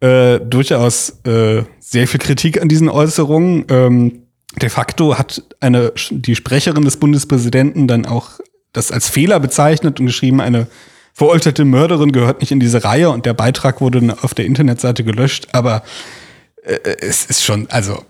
[0.00, 3.64] äh, durchaus äh, sehr viel Kritik an diesen Äußerungen.
[3.70, 4.12] Ähm,
[4.60, 8.32] de facto hat eine die Sprecherin des Bundespräsidenten dann auch
[8.76, 10.66] das als Fehler bezeichnet und geschrieben, eine
[11.14, 15.48] verurteilte Mörderin gehört nicht in diese Reihe und der Beitrag wurde auf der Internetseite gelöscht.
[15.52, 15.82] Aber
[16.62, 18.02] äh, es ist schon, also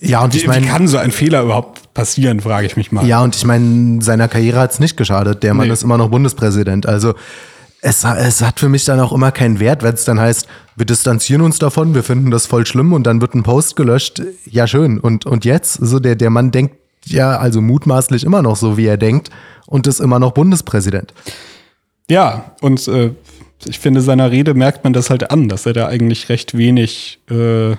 [0.00, 3.06] Ja, und ich meine, wie kann so ein Fehler überhaupt passieren, frage ich mich mal.
[3.06, 5.42] ja, und ich meine, seiner Karriere hat's nicht geschadet.
[5.44, 5.72] Der Mann Nee.
[5.72, 6.86] ist immer noch Bundespräsident.
[6.86, 7.14] Also
[7.80, 10.86] es, es hat für mich dann auch immer keinen Wert, wenn es dann heißt, wir
[10.86, 14.20] distanzieren uns davon, wir finden das voll schlimm und dann wird ein Post gelöscht.
[14.46, 14.98] Ja, schön.
[14.98, 16.76] Und, und jetzt, so der, der Mann denkt
[17.06, 19.30] ja, also mutmaßlich immer noch so, wie er denkt
[19.66, 21.12] und ist immer noch Bundespräsident.
[22.10, 23.12] Ja, und äh,
[23.66, 27.20] ich finde, seiner Rede merkt man das halt an, dass er da eigentlich recht wenig
[27.30, 27.76] äh,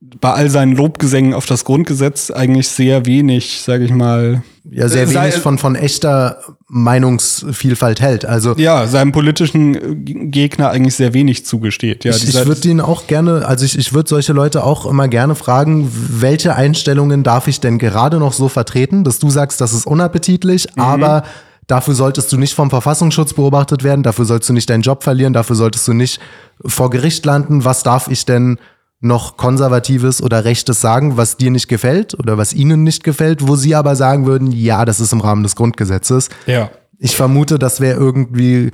[0.00, 5.02] bei all seinen Lobgesängen auf das Grundgesetz eigentlich sehr wenig, sage ich mal, Ja, sehr
[5.02, 6.38] Äh, wenig von, von echter
[6.68, 8.24] Meinungsvielfalt hält.
[8.24, 9.94] Also ja, seinem politischen äh,
[10.26, 12.04] Gegner eigentlich sehr wenig zugesteht.
[12.04, 15.08] Ja, ich, ich würde ihn auch gerne, also ich, ich würde solche Leute auch immer
[15.08, 19.72] gerne fragen, welche Einstellungen darf ich denn gerade noch so vertreten, dass du sagst, das
[19.72, 20.82] ist unappetitlich, Mhm.
[20.82, 21.22] aber
[21.66, 25.32] dafür solltest du nicht vom Verfassungsschutz beobachtet werden, dafür sollst du nicht deinen Job verlieren,
[25.32, 26.20] dafür solltest du nicht
[26.64, 27.64] vor Gericht landen.
[27.64, 28.58] Was darf ich denn
[29.00, 33.56] noch Konservatives oder Rechtes sagen, was dir nicht gefällt oder was ihnen nicht gefällt, wo
[33.56, 36.28] sie aber sagen würden, ja, das ist im Rahmen des Grundgesetzes.
[36.46, 36.70] ja.
[37.02, 38.72] Ich vermute, das wäre irgendwie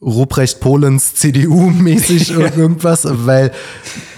[0.00, 3.50] Ruprecht Polens CDU-mäßig irgendwas, weil,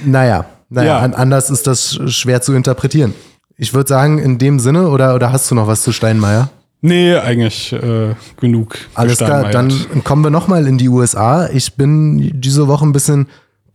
[0.05, 0.99] naja, naja, Ja.
[0.99, 3.15] an, anders ist das sch- schwer zu interpretieren.
[3.57, 6.51] Ich würde sagen, in dem Sinne, oder, oder hast du noch was zu Steinmeier?
[6.83, 8.77] Nee, eigentlich äh, genug.
[8.95, 9.73] Alles klar, dann
[10.05, 11.49] kommen wir nochmal in die USA.
[11.49, 13.29] Ich bin diese Woche ein bisschen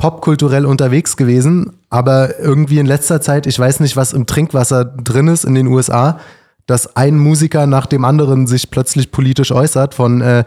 [0.03, 5.29] popkulturell unterwegs gewesen, aber irgendwie in letzter Zeit, ich weiß nicht, was im Trinkwasser drin
[5.29, 6.19] ist in den USA,
[6.65, 10.43] dass ein Musiker nach dem anderen sich plötzlich politisch äußert, von äh,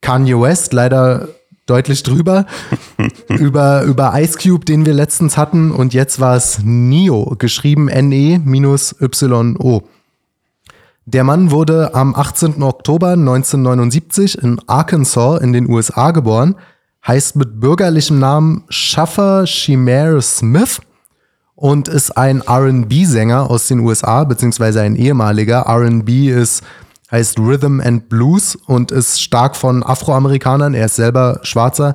[0.00, 1.28] Kanye West, leider
[1.66, 2.46] deutlich drüber,
[3.28, 9.82] über, über Ice Cube, den wir letztens hatten, und jetzt war es Neo, geschrieben N-E-Y-O.
[11.04, 12.60] Der Mann wurde am 18.
[12.60, 16.56] Oktober 1979 in Arkansas in den USA geboren,
[17.06, 20.80] heißt mit bürgerlichem Namen Shaffer Shimere Smith
[21.54, 25.60] und ist ein R&B-Sänger aus den USA, beziehungsweise ein ehemaliger.
[25.66, 26.64] R&B ist,
[27.10, 31.94] heißt Rhythm and Blues und ist stark von Afroamerikanern, er ist selber Schwarzer,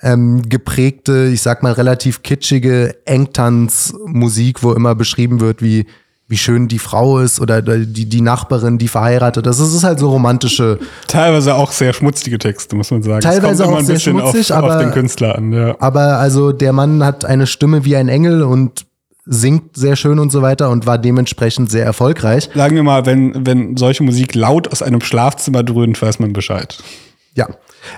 [0.00, 5.86] ähm, geprägte, ich sag mal relativ kitschige Engtanz-Musik, wo immer beschrieben wird, wie
[6.32, 9.58] wie schön die Frau ist oder die, die Nachbarin, die verheiratet ist.
[9.58, 13.20] Es ist halt so romantische Teilweise auch sehr schmutzige Texte, muss man sagen.
[13.20, 15.52] Teilweise auch ein sehr schmutzig, auf, auf aber- den Künstler an.
[15.52, 15.76] Ja.
[15.78, 18.86] Aber also der Mann hat eine Stimme wie ein Engel und
[19.26, 22.48] singt sehr schön und so weiter und war dementsprechend sehr erfolgreich.
[22.54, 26.78] Sagen wir mal, wenn, wenn solche Musik laut aus einem Schlafzimmer dröhnt, weiß man Bescheid.
[27.34, 27.48] Ja,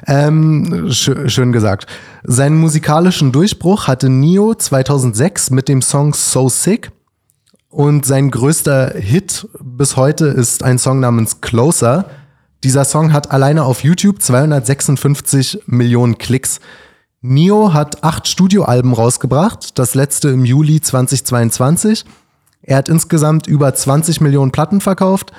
[0.08, 1.86] ähm, schö- schön gesagt.
[2.24, 6.90] Seinen musikalischen Durchbruch hatte Neo 2006 mit dem Song So Sick
[7.74, 12.08] und sein größter Hit bis heute ist ein Song namens Closer.
[12.62, 16.60] Dieser Song hat alleine auf YouTube 256 Millionen Klicks.
[17.20, 22.04] Neo hat acht Studioalben rausgebracht, das letzte im Juli 2022.
[22.62, 25.32] Er hat insgesamt über 20 Millionen Platten verkauft.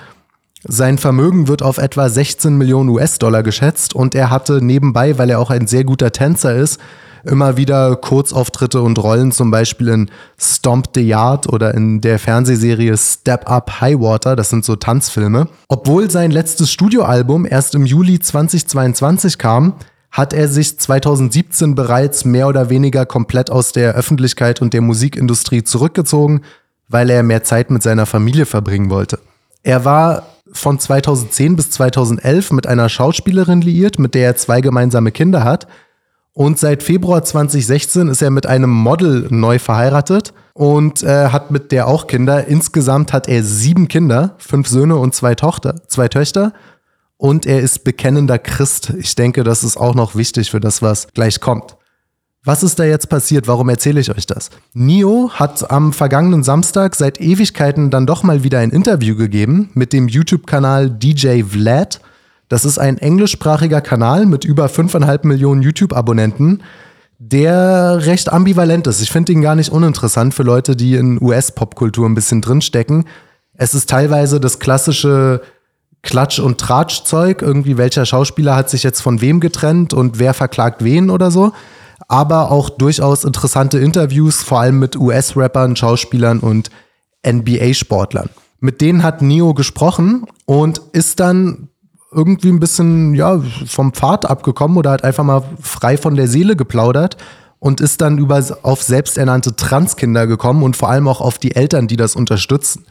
[0.62, 5.40] Sein Vermögen wird auf etwa 16 Millionen US-Dollar geschätzt und er hatte nebenbei, weil er
[5.40, 6.82] auch ein sehr guter Tänzer ist,
[7.26, 12.98] immer wieder Kurzauftritte und Rollen, zum Beispiel in Stomp the Yard oder in der Fernsehserie
[12.98, 15.48] Step Up High Water, das sind so Tanzfilme.
[15.68, 19.74] Obwohl sein letztes Studioalbum erst im Juli 2022 kam,
[20.12, 25.64] hat er sich 2017 bereits mehr oder weniger komplett aus der Öffentlichkeit und der Musikindustrie
[25.64, 26.42] zurückgezogen,
[26.88, 29.20] weil er mehr Zeit mit seiner Familie verbringen wollte.
[29.64, 30.24] Er war
[30.54, 35.68] von 2010 bis 2011 mit einer Schauspielerin liiert, mit der er zwei gemeinsame Kinder hat.
[36.38, 41.72] Und seit Februar 2016 ist er mit einem Model neu verheiratet und äh, hat mit
[41.72, 42.46] der auch Kinder.
[42.46, 46.52] Insgesamt hat er sieben Kinder, fünf Söhne und zwei Tochter, zwei Töchter.
[47.16, 48.92] Und er ist bekennender Christ.
[48.98, 51.78] Ich denke, das ist auch noch wichtig für das, was gleich kommt.
[52.44, 53.48] Was ist da jetzt passiert?
[53.48, 54.50] Warum erzähle ich euch das?
[54.74, 59.94] Nio hat am vergangenen Samstag seit Ewigkeiten dann doch mal wieder ein Interview gegeben mit
[59.94, 62.02] dem YouTube-Kanal DJ Vlad.
[62.48, 66.64] Das ist ein englischsprachiger Kanal mit über 5,5 Millionen YouTube-Abonnenten,
[67.18, 69.02] der recht ambivalent ist.
[69.02, 73.06] Ich finde ihn gar nicht uninteressant für Leute, die in US-Popkultur ein bisschen drinstecken.
[73.54, 75.42] Es ist teilweise das klassische
[76.04, 77.42] Klatsch- und Tratsch-Zeug.
[77.42, 81.52] Irgendwie, welcher Schauspieler hat sich jetzt von wem getrennt und wer verklagt wen oder so
[82.08, 86.70] aber auch durchaus interessante Interviews, vor allem mit US-Rappern, Schauspielern und
[87.26, 88.30] NBA-Sportlern.
[88.60, 91.70] Mit denen hat Neo gesprochen und ist dann
[92.16, 96.56] irgendwie ein bisschen ja, vom Pfad abgekommen oder hat einfach mal frei von der Seele
[96.56, 97.18] geplaudert
[97.60, 101.88] und ist dann über, auf selbsternannte Transkinder gekommen und vor allem auch auf die Eltern,
[101.88, 102.86] die das unterstützen.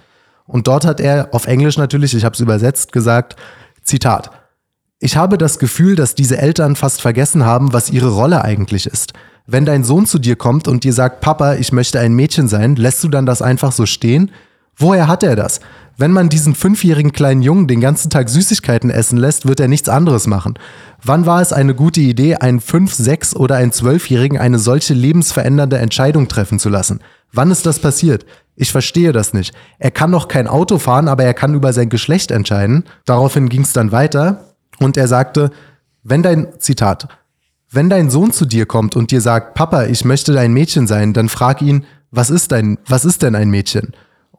[0.46, 3.36] Und dort hat er auf Englisch natürlich, ich habe es übersetzt, gesagt,
[3.82, 4.30] Zitat,
[4.98, 9.12] ich habe das Gefühl, dass diese Eltern fast vergessen haben, was ihre Rolle eigentlich ist.
[9.46, 12.76] Wenn dein Sohn zu dir kommt und dir sagt, Papa, ich möchte ein Mädchen sein,
[12.76, 14.30] lässt du dann das einfach so stehen?
[14.76, 15.60] Woher hat er das?
[15.96, 19.88] Wenn man diesen fünfjährigen kleinen Jungen den ganzen Tag Süßigkeiten essen lässt, wird er nichts
[19.88, 20.58] anderes machen.
[21.02, 25.78] Wann war es eine gute Idee, einen fünf, sechs oder einen zwölfjährigen eine solche lebensverändernde
[25.78, 27.00] Entscheidung treffen zu lassen?
[27.32, 28.26] Wann ist das passiert?
[28.56, 29.54] Ich verstehe das nicht.
[29.78, 32.84] Er kann noch kein Auto fahren, aber er kann über sein Geschlecht entscheiden.
[33.04, 34.54] Daraufhin ging es dann weiter.
[34.80, 35.50] Und er sagte,
[36.02, 37.08] wenn dein, Zitat,
[37.70, 41.12] wenn dein Sohn zu dir kommt und dir sagt, Papa, ich möchte dein Mädchen sein,
[41.12, 43.92] dann frag ihn, was ist dein, was ist denn ein Mädchen?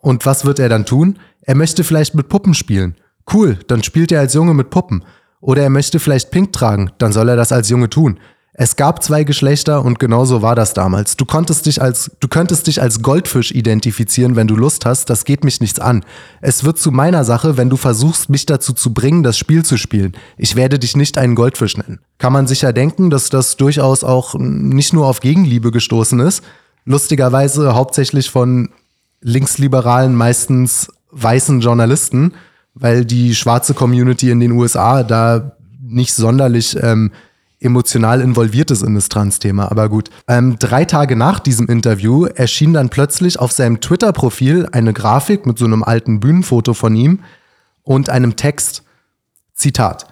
[0.05, 1.17] Und was wird er dann tun?
[1.41, 2.93] Er möchte vielleicht mit Puppen spielen.
[3.33, 5.03] Cool, dann spielt er als Junge mit Puppen.
[5.41, 8.19] Oder er möchte vielleicht Pink tragen, dann soll er das als Junge tun.
[8.53, 11.17] Es gab zwei Geschlechter und genauso war das damals.
[11.17, 15.09] Du konntest dich als, du könntest dich als Goldfisch identifizieren, wenn du Lust hast.
[15.09, 16.05] Das geht mich nichts an.
[16.39, 19.75] Es wird zu meiner Sache, wenn du versuchst, mich dazu zu bringen, das Spiel zu
[19.75, 20.13] spielen.
[20.37, 21.97] Ich werde dich nicht einen Goldfisch nennen.
[22.19, 26.43] Kann man sicher denken, dass das durchaus auch nicht nur auf Gegenliebe gestoßen ist.
[26.85, 28.69] Lustigerweise hauptsächlich von
[29.26, 32.34] linksliberalen, meistens weißen Journalisten,
[32.76, 37.11] weil die schwarze Community in den USA da nicht sonderlich ähm,
[37.59, 39.71] emotional involviert ist in das Trans-Thema.
[39.71, 40.11] Aber gut.
[40.28, 45.57] Ähm, drei Tage nach diesem Interview erschien dann plötzlich auf seinem Twitter-Profil eine Grafik mit
[45.57, 47.21] so einem alten Bühnenfoto von ihm
[47.82, 48.84] und einem Text.
[49.53, 50.07] Zitat.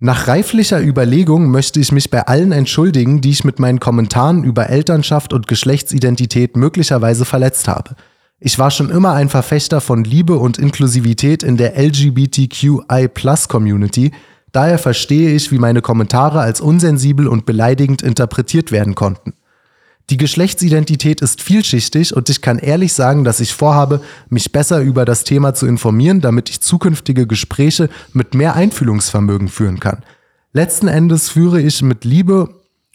[0.00, 4.70] Nach reiflicher Überlegung möchte ich mich bei allen entschuldigen, die ich mit meinen Kommentaren über
[4.70, 7.94] Elternschaft und Geschlechtsidentität möglicherweise verletzt habe.
[8.40, 14.12] Ich war schon immer ein Verfechter von Liebe und Inklusivität in der LGBTQI-Plus-Community,
[14.54, 19.34] Daher verstehe ich, wie meine Kommentare als unsensibel und beleidigend interpretiert werden konnten.
[20.10, 25.04] Die Geschlechtsidentität ist vielschichtig und ich kann ehrlich sagen, dass ich vorhabe, mich besser über
[25.04, 30.04] das Thema zu informieren, damit ich zukünftige Gespräche mit mehr Einfühlungsvermögen führen kann.
[30.52, 32.48] Letzten Endes führe ich mit Liebe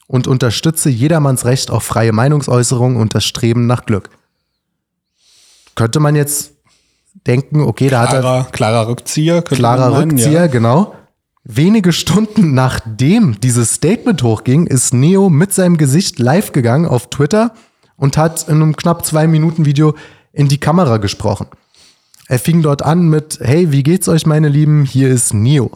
[0.08, 4.10] und unterstütze jedermanns Recht auf freie Meinungsäußerung und das Streben nach Glück.
[5.80, 6.56] Könnte man jetzt
[7.26, 8.52] denken, okay, da klarer, hat er.
[8.52, 9.42] Klarer Rückzieher.
[9.42, 10.48] Klarer meinen, Rückzieher, ja.
[10.48, 10.94] genau.
[11.46, 17.54] Wenige Stunden nachdem dieses Statement hochging, ist Neo mit seinem Gesicht live gegangen auf Twitter
[17.96, 19.96] und hat in einem knapp zwei Minuten Video
[20.34, 21.48] in die Kamera gesprochen.
[22.28, 24.84] Er fing dort an mit, hey, wie geht's euch, meine Lieben?
[24.84, 25.72] Hier ist Neo.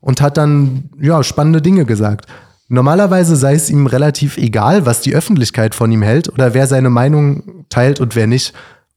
[0.00, 2.26] Und hat dann, ja, spannende Dinge gesagt.
[2.68, 6.90] Normalerweise sei es ihm relativ egal, was die Öffentlichkeit von ihm hält oder wer seine
[6.90, 8.52] Meinung teilt und wer nicht.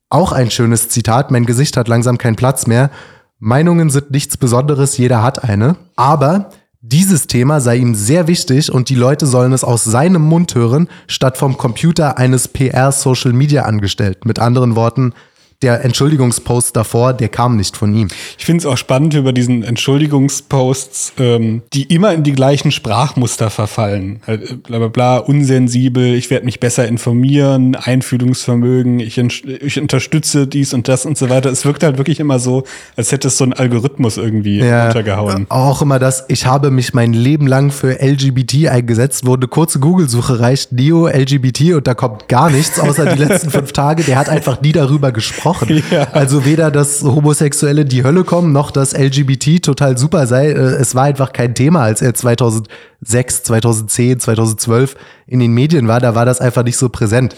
[0.10, 2.91] Auch ein schönes Zitat, mein Gesicht hat langsam keinen Platz mehr.
[3.39, 5.76] Meinungen sind nichts Besonderes, jeder hat eine.
[5.95, 6.49] Aber
[6.82, 10.88] dieses Thema sei ihm sehr wichtig und die Leute sollen es aus seinem Mund hören,
[11.08, 14.28] statt vom Computer eines PR-Social-Media-Angestellten.
[14.28, 15.14] Mit anderen Worten,
[15.62, 18.10] der Entschuldigungspost davor, der kam nicht von ihm.
[18.38, 23.49] Ich finde es auch spannend über diesen Entschuldigungsposts, ähm, die immer in die gleichen Sprachmuster
[23.49, 24.20] verfallen.
[24.28, 30.45] Halt, äh, bla bla bla, unsensibel, ich werde mich besser informieren, Einfühlungsvermögen, ich, ich, unterstütze
[30.45, 31.49] dies und das und so weiter.
[31.49, 32.64] Es wirkt halt wirklich immer so,
[32.97, 35.45] als hätte es so ein Algorithmus irgendwie ja, untergehauen.
[35.49, 39.80] Auch immer das, ich habe mich mein Leben lang für LGBT eingesetzt, wo eine kurze
[39.80, 44.03] Google-Suche reicht, Neo, LGBT und da kommt gar nichts, außer die letzten fünf Tage.
[44.03, 45.84] Der hat einfach nie darüber gesprochen gesprochen.
[45.91, 46.08] Ja.
[46.12, 50.48] Also weder, dass Homosexuelle die Hölle kommen, noch dass LGBT total super sei.
[50.48, 54.96] Äh, es war einfach kein Thema, als er 2006, 2010, 2012
[55.28, 56.00] in den Medien war.
[56.00, 57.36] Da war das einfach nicht so präsent.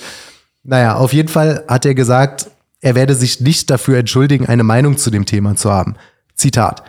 [0.64, 2.49] Naja, auf jeden Fall hat er gesagt,
[2.82, 5.95] er werde sich nicht dafür entschuldigen, eine Meinung zu dem Thema zu haben.
[6.36, 6.84] Zitat.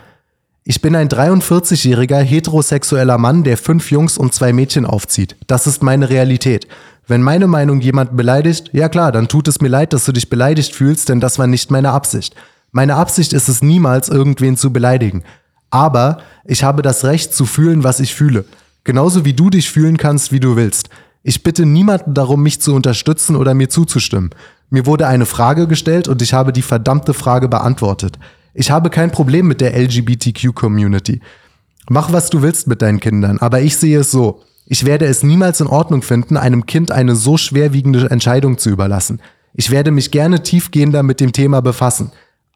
[0.63, 5.35] Ich bin ein 43-jähriger heterosexueller Mann, der fünf Jungs und zwei Mädchen aufzieht.
[5.47, 6.67] Das ist meine Realität.
[7.09, 10.29] Wenn meine Meinung jemanden beleidigt, ja klar, dann tut es mir leid, dass du dich
[10.29, 12.35] beleidigt fühlst, denn das war nicht meine Absicht.
[12.71, 15.23] Meine Absicht ist es niemals, irgendwen zu beleidigen.
[15.71, 18.45] Aber ich habe das Recht zu fühlen, was ich fühle.
[18.83, 20.89] Genauso wie du dich fühlen kannst, wie du willst.
[21.23, 24.29] Ich bitte niemanden darum, mich zu unterstützen oder mir zuzustimmen.
[24.69, 28.19] Mir wurde eine Frage gestellt und ich habe die verdammte Frage beantwortet.
[28.53, 31.21] Ich habe kein Problem mit der LGBTQ-Community.
[31.89, 34.43] Mach, was du willst mit deinen Kindern, aber ich sehe es so.
[34.71, 39.19] Ich werde es niemals in Ordnung finden, einem Kind eine so schwerwiegende Entscheidung zu überlassen.
[39.55, 42.11] Ich werde mich gerne tiefgehender mit dem Thema befassen.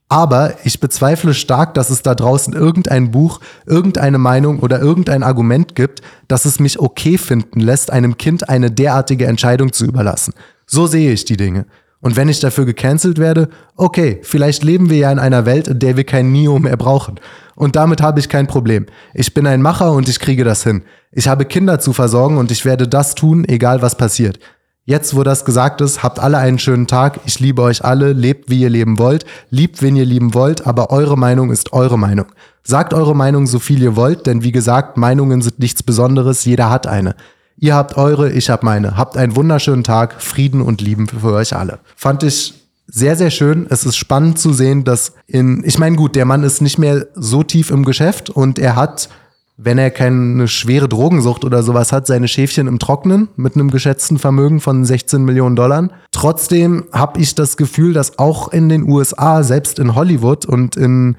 [0.09, 5.73] Aber ich bezweifle stark, dass es da draußen irgendein Buch, irgendeine Meinung oder irgendein Argument
[5.73, 10.35] gibt, das es mich okay finden lässt, einem Kind eine derartige Entscheidung zu überlassen.
[10.67, 11.65] So sehe ich die Dinge.
[12.03, 13.47] Und wenn ich dafür gecancelt werde,
[13.77, 17.15] okay, vielleicht leben wir ja in einer Welt, in der wir kein Neo mehr brauchen.
[17.55, 18.87] Und damit habe ich kein Problem.
[19.13, 20.83] Ich bin ein Macher und ich kriege das hin.
[21.13, 24.37] Ich habe Kinder zu versorgen und ich werde das tun, egal was passiert.
[24.83, 27.21] Jetzt, wo das gesagt ist, habt alle einen schönen Tag.
[27.25, 28.11] Ich liebe euch alle.
[28.11, 29.23] Lebt, wie ihr leben wollt.
[29.49, 30.67] Liebt, wen ihr lieben wollt.
[30.67, 32.25] Aber eure Meinung ist eure Meinung.
[32.63, 36.43] Sagt eure Meinung so viel ihr wollt, denn wie gesagt, Meinungen sind nichts Besonderes.
[36.43, 37.15] Jeder hat eine.
[37.57, 38.97] Ihr habt eure, ich hab meine.
[38.97, 41.79] Habt einen wunderschönen Tag, Frieden und Lieben für euch alle.
[41.95, 42.53] Fand ich
[42.87, 43.67] sehr, sehr schön.
[43.69, 47.07] Es ist spannend zu sehen, dass in, ich meine, gut, der Mann ist nicht mehr
[47.15, 49.09] so tief im Geschäft und er hat,
[49.57, 54.19] wenn er keine schwere Drogensucht oder sowas hat, seine Schäfchen im Trocknen mit einem geschätzten
[54.19, 55.89] Vermögen von 16 Millionen Dollar.
[56.11, 61.15] Trotzdem habe ich das Gefühl, dass auch in den USA, selbst in Hollywood und in,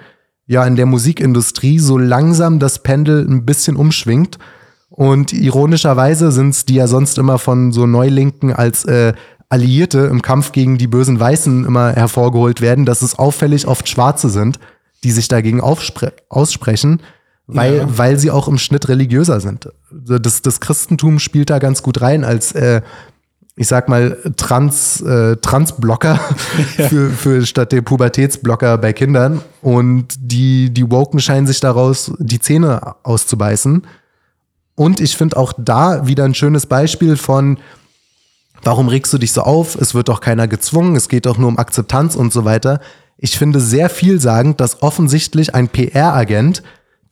[0.46, 4.38] ja, in der Musikindustrie so langsam das Pendel ein bisschen umschwingt
[4.96, 9.12] und ironischerweise sind es, die ja sonst immer von so Neulinken als äh,
[9.48, 14.30] Alliierte im Kampf gegen die bösen Weißen immer hervorgeholt werden, dass es auffällig oft Schwarze
[14.30, 14.60] sind,
[15.02, 17.02] die sich dagegen aussprechen,
[17.48, 17.88] weil, ja.
[17.88, 19.68] weil sie auch im Schnitt religiöser sind.
[19.90, 22.80] Das, das Christentum spielt da ganz gut rein als, äh,
[23.56, 26.20] ich sag mal, Trans, äh, Transblocker
[26.78, 26.88] ja.
[26.88, 29.40] für, für statt der Pubertätsblocker bei Kindern.
[29.60, 33.82] Und die, die Woken scheinen sich daraus die Zähne auszubeißen
[34.76, 37.58] und ich finde auch da wieder ein schönes Beispiel von,
[38.62, 39.76] warum regst du dich so auf?
[39.76, 42.80] Es wird doch keiner gezwungen, es geht doch nur um Akzeptanz und so weiter.
[43.16, 46.62] Ich finde sehr vielsagend, dass offensichtlich ein PR-Agent,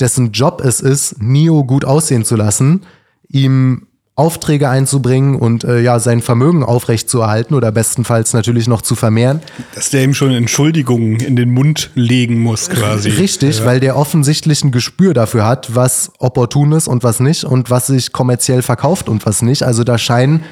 [0.00, 2.82] dessen Job es ist, Nio gut aussehen zu lassen,
[3.28, 9.40] ihm Aufträge einzubringen und äh, ja sein Vermögen aufrechtzuerhalten oder bestenfalls natürlich noch zu vermehren.
[9.74, 13.08] Dass der ihm schon Entschuldigungen in den Mund legen muss quasi.
[13.08, 13.64] Richtig, ja.
[13.64, 17.86] weil der offensichtlich ein Gespür dafür hat, was opportun ist und was nicht und was
[17.86, 19.62] sich kommerziell verkauft und was nicht.
[19.62, 20.42] Also da scheinen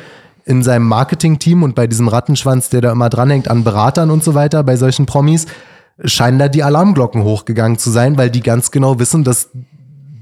[0.46, 4.34] in seinem Marketing-Team und bei diesem Rattenschwanz, der da immer dranhängt an Beratern und so
[4.34, 5.44] weiter, bei solchen Promis,
[6.02, 9.50] scheinen da die Alarmglocken hochgegangen zu sein, weil die ganz genau wissen, dass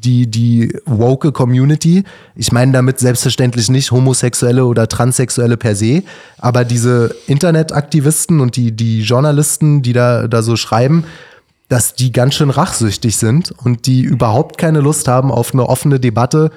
[0.05, 6.03] die, die woke Community, ich meine damit selbstverständlich nicht Homosexuelle oder Transsexuelle per se,
[6.39, 11.05] aber diese Internetaktivisten und die, die Journalisten, die da, da so schreiben,
[11.69, 16.01] dass die ganz schön rachsüchtig sind und die überhaupt keine Lust haben auf eine offene
[16.01, 16.51] Debatte,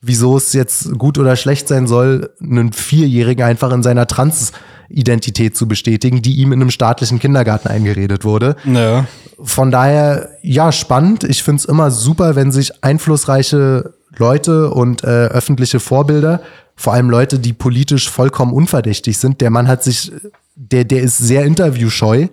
[0.00, 5.66] wieso es jetzt gut oder schlecht sein soll, einen Vierjährigen einfach in seiner Transidentität zu
[5.66, 8.56] bestätigen, die ihm in einem staatlichen Kindergarten eingeredet wurde.
[8.64, 9.06] Ja.
[9.42, 11.24] Von daher, ja, spannend.
[11.24, 16.40] Ich finde es immer super, wenn sich einflussreiche Leute und äh, öffentliche Vorbilder,
[16.76, 20.12] vor allem Leute, die politisch vollkommen unverdächtig sind, der Mann hat sich,
[20.54, 22.28] der, der ist sehr interviewscheu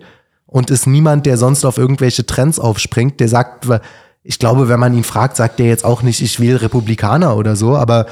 [0.46, 3.66] und ist niemand, der sonst auf irgendwelche Trends aufspringt, der sagt,
[4.22, 7.56] ich glaube, wenn man ihn fragt, sagt er jetzt auch nicht, ich wähle Republikaner oder
[7.56, 8.06] so, aber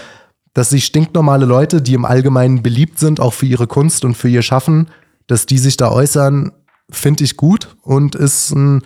[0.55, 4.29] dass sich stinknormale Leute, die im Allgemeinen beliebt sind, auch für ihre Kunst und für
[4.29, 4.89] ihr Schaffen,
[5.27, 6.53] dass die sich da äußern,
[6.91, 8.82] finde ich gut und ist ein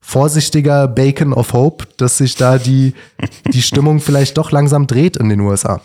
[0.00, 2.92] vorsichtiger Bacon of Hope, dass sich da die,
[3.52, 5.80] die Stimmung vielleicht doch langsam dreht in den USA.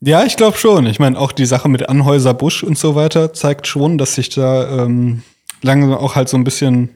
[0.00, 0.86] Ja, ich glaube schon.
[0.86, 4.28] Ich meine, auch die Sache mit Anhäuser Busch und so weiter zeigt schon, dass sich
[4.28, 5.22] da ähm,
[5.60, 6.90] langsam auch halt so ein bisschen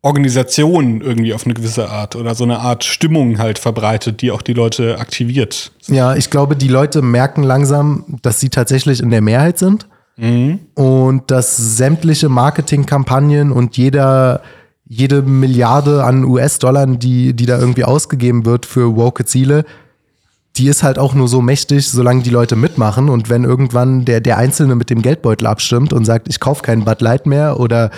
[0.00, 4.40] Organisation irgendwie auf eine gewisse Art oder so eine Art Stimmung halt verbreitet, die auch
[4.40, 5.72] die Leute aktiviert.
[5.88, 10.60] Ja, ich glaube, die Leute merken langsam, dass sie tatsächlich in der Mehrheit sind mhm.
[10.74, 14.42] und dass sämtliche Marketingkampagnen und jeder
[14.88, 19.64] jede Milliarde an US-Dollar, die, die da irgendwie ausgegeben wird für woke Ziele,
[20.56, 23.08] die ist halt auch nur so mächtig, solange die Leute mitmachen.
[23.08, 26.84] Und wenn irgendwann der, der Einzelne mit dem Geldbeutel abstimmt und sagt, ich kaufe keinen
[26.84, 27.90] Bud Light mehr oder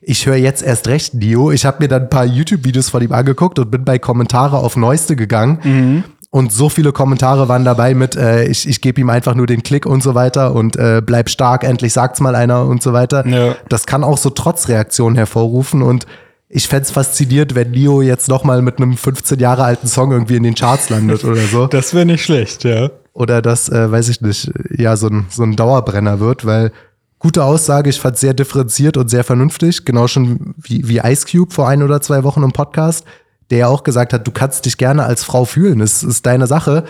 [0.00, 1.50] ich höre jetzt erst recht Dio.
[1.50, 4.76] Ich habe mir dann ein paar YouTube-Videos von ihm angeguckt und bin bei Kommentare auf
[4.76, 5.58] Neueste gegangen.
[5.64, 6.04] Mhm.
[6.34, 9.62] Und so viele Kommentare waren dabei mit, äh, ich, ich gebe ihm einfach nur den
[9.62, 13.24] Klick und so weiter und äh, bleib stark, endlich sagt's mal einer und so weiter.
[13.24, 13.54] Ja.
[13.68, 16.08] Das kann auch so Trotzreaktionen hervorrufen und
[16.48, 20.34] ich fände es fasziniert, wenn Nio jetzt nochmal mit einem 15 Jahre alten Song irgendwie
[20.34, 21.66] in den Charts landet oder so.
[21.70, 22.90] Das wäre nicht schlecht, ja.
[23.12, 26.72] Oder das, äh, weiß ich nicht, ja, so ein, so ein Dauerbrenner wird, weil
[27.20, 27.90] gute Aussage.
[27.90, 29.84] Ich fand sehr differenziert und sehr vernünftig.
[29.84, 33.04] Genau schon wie, wie Ice Cube vor ein oder zwei Wochen im Podcast,
[33.50, 35.78] der ja auch gesagt hat, du kannst dich gerne als Frau fühlen.
[35.80, 36.84] Das ist deine Sache.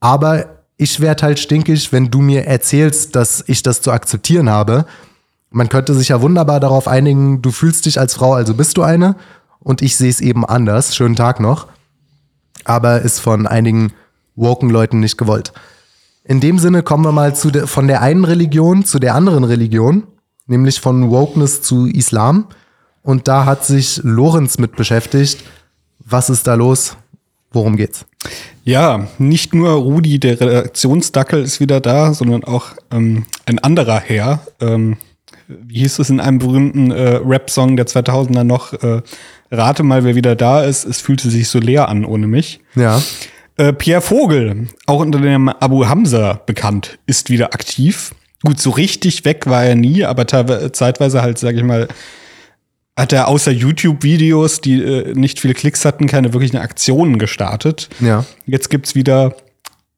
[0.00, 0.46] Aber
[0.76, 4.84] ich werde halt stinkig, wenn du mir erzählst, dass ich das zu akzeptieren habe.
[5.50, 8.82] Man könnte sich ja wunderbar darauf einigen, du fühlst dich als Frau, also bist du
[8.82, 9.16] eine.
[9.60, 10.96] Und ich sehe es eben anders.
[10.96, 11.68] Schönen Tag noch.
[12.64, 13.92] Aber ist von einigen
[14.34, 15.52] woken Leuten nicht gewollt.
[16.24, 20.04] In dem Sinne kommen wir mal der, von der einen Religion zu der anderen Religion,
[20.46, 22.46] nämlich von Wokeness zu Islam.
[23.02, 25.44] Und da hat sich Lorenz mit beschäftigt.
[26.04, 26.96] Was ist da los?
[27.52, 28.06] Worum geht's?
[28.64, 34.40] Ja, nicht nur Rudi, der Redaktionsdackel, ist wieder da, sondern auch ähm, ein anderer Herr.
[34.60, 34.96] Ähm,
[35.48, 38.72] wie hieß es in einem berühmten äh, Rap-Song der 2000er noch?
[38.72, 39.02] Äh,
[39.50, 40.84] rate mal, wer wieder da ist.
[40.84, 42.60] Es fühlte sich so leer an ohne mich.
[42.74, 43.02] Ja.
[43.56, 48.14] Äh, Pierre Vogel, auch unter dem Abu Hamza bekannt, ist wieder aktiv.
[48.44, 51.86] Gut, so richtig weg war er nie, aber zeitweise halt, sag ich mal,
[52.96, 57.88] hat er außer YouTube-Videos, die äh, nicht viele Klicks hatten, keine wirklichen Aktionen gestartet.
[58.00, 58.24] Ja.
[58.46, 59.34] Jetzt gibt's wieder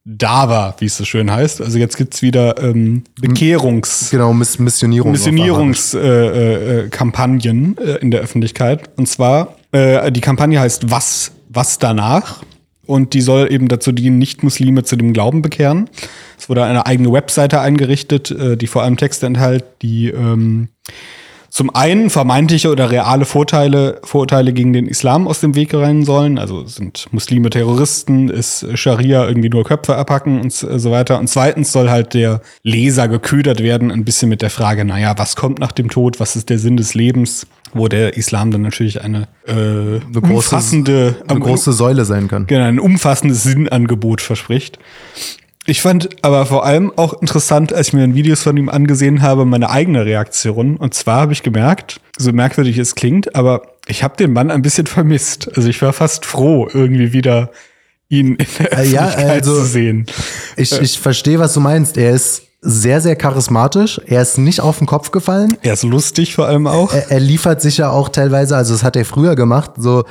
[0.05, 1.61] Dava, wie es so schön heißt.
[1.61, 4.09] Also jetzt gibt's wieder ähm, Bekehrungs...
[4.11, 5.11] Genau, Miss Missionierung.
[5.11, 8.89] Missionierungskampagnen äh, äh, äh, in der Öffentlichkeit.
[8.97, 12.43] Und zwar, äh, die Kampagne heißt Was, was danach?
[12.85, 15.89] Und die soll eben dazu dienen, Nicht-Muslime zu dem Glauben bekehren.
[16.37, 20.69] Es wurde eine eigene Webseite eingerichtet, äh, die vor allem Texte enthält, die ähm,
[21.55, 26.37] zum einen vermeintliche oder reale Vorteile, Vorurteile gegen den Islam aus dem Weg rennen sollen.
[26.37, 31.17] Also sind Muslime Terroristen, ist Scharia irgendwie nur Köpfe abhacken und so weiter.
[31.17, 35.37] Und zweitens soll halt der Leser geködert werden, ein bisschen mit der Frage, naja, was
[35.37, 36.19] kommt nach dem Tod?
[36.19, 37.47] Was ist der Sinn des Lebens?
[37.73, 42.47] Wo der Islam dann natürlich eine, äh, eine große, umfassende, eine große Säule sein kann.
[42.47, 44.77] Genau, ein umfassendes Sinnangebot verspricht.
[45.67, 49.45] Ich fand aber vor allem auch interessant, als ich mir Videos von ihm angesehen habe,
[49.45, 50.77] meine eigene Reaktion.
[50.77, 54.61] Und zwar habe ich gemerkt, so merkwürdig es klingt, aber ich habe den Mann ein
[54.61, 55.49] bisschen vermisst.
[55.55, 57.49] Also ich war fast froh, irgendwie wieder
[58.09, 60.05] ihn in der Öffentlichkeit ja, also, zu sehen.
[60.55, 61.97] Ich, ich verstehe, was du meinst.
[61.97, 63.99] Er ist sehr, sehr charismatisch.
[64.05, 65.57] Er ist nicht auf den Kopf gefallen.
[65.63, 66.93] Er ist lustig vor allem auch.
[66.93, 70.03] Er, er liefert sich ja auch teilweise, also das hat er früher gemacht, so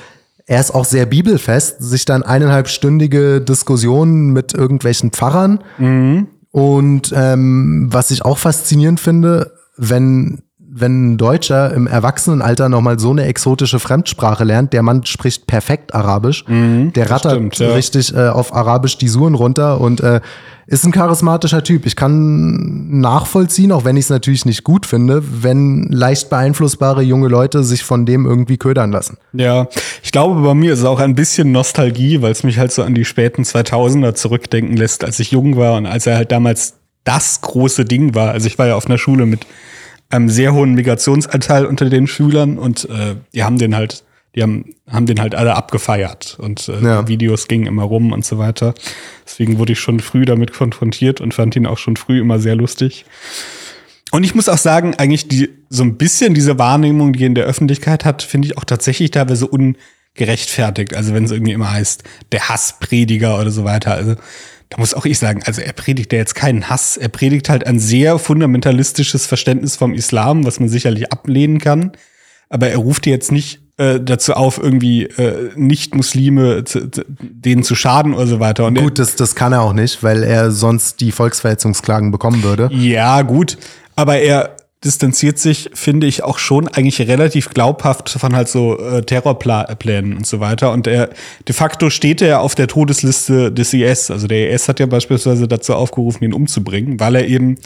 [0.46, 5.64] er ist auch sehr bibelfest, sich dann eineinhalbstündige Diskussionen mit irgendwelchen Pfarrern.
[5.78, 6.28] Mhm.
[6.50, 10.42] Und ähm, was ich auch faszinierend finde, wenn
[10.76, 15.94] wenn ein Deutscher im Erwachsenenalter nochmal so eine exotische Fremdsprache lernt, der Mann spricht perfekt
[15.94, 17.68] Arabisch, mhm, der rattert stimmt, ja.
[17.74, 20.20] richtig äh, auf Arabisch die Suren runter und äh,
[20.66, 21.86] ist ein charismatischer Typ.
[21.86, 27.28] Ich kann nachvollziehen, auch wenn ich es natürlich nicht gut finde, wenn leicht beeinflussbare junge
[27.28, 29.18] Leute sich von dem irgendwie ködern lassen.
[29.32, 29.68] Ja,
[30.02, 32.82] ich glaube, bei mir ist es auch ein bisschen Nostalgie, weil es mich halt so
[32.82, 36.74] an die späten 2000er zurückdenken lässt, als ich jung war und als er halt damals
[37.04, 38.30] das große Ding war.
[38.32, 39.46] Also ich war ja auf einer Schule mit
[40.10, 44.74] einem sehr hohen Migrationsanteil unter den Schülern und äh, die haben den halt die haben,
[44.90, 47.08] haben den halt alle abgefeiert und äh, ja.
[47.08, 48.74] Videos gingen immer rum und so weiter.
[49.24, 52.56] Deswegen wurde ich schon früh damit konfrontiert und fand ihn auch schon früh immer sehr
[52.56, 53.04] lustig.
[54.10, 57.34] Und ich muss auch sagen, eigentlich die, so ein bisschen diese Wahrnehmung, die er in
[57.34, 60.94] der Öffentlichkeit hat, finde ich auch tatsächlich teilweise ungerechtfertigt.
[60.94, 62.02] Also wenn es irgendwie immer heißt,
[62.32, 63.94] der Hassprediger oder so weiter.
[63.94, 64.16] Also
[64.74, 66.96] da muss auch ich sagen, also er predigt ja jetzt keinen Hass.
[66.96, 71.92] Er predigt halt ein sehr fundamentalistisches Verständnis vom Islam, was man sicherlich ablehnen kann.
[72.48, 77.76] Aber er ruft jetzt nicht äh, dazu auf, irgendwie äh, Nicht-Muslime zu, zu, denen zu
[77.76, 78.66] schaden oder so weiter.
[78.66, 82.68] Und gut, das, das kann er auch nicht, weil er sonst die Volksverhetzungsklagen bekommen würde.
[82.72, 83.58] Ja, gut.
[83.94, 84.53] Aber er
[84.84, 90.26] distanziert sich, finde ich, auch schon eigentlich relativ glaubhaft von halt so äh, Terrorplänen und
[90.26, 90.72] so weiter.
[90.72, 91.10] Und er
[91.48, 94.10] de facto steht er auf der Todesliste des IS.
[94.10, 97.56] Also der IS hat ja beispielsweise dazu aufgerufen, ihn umzubringen, weil er eben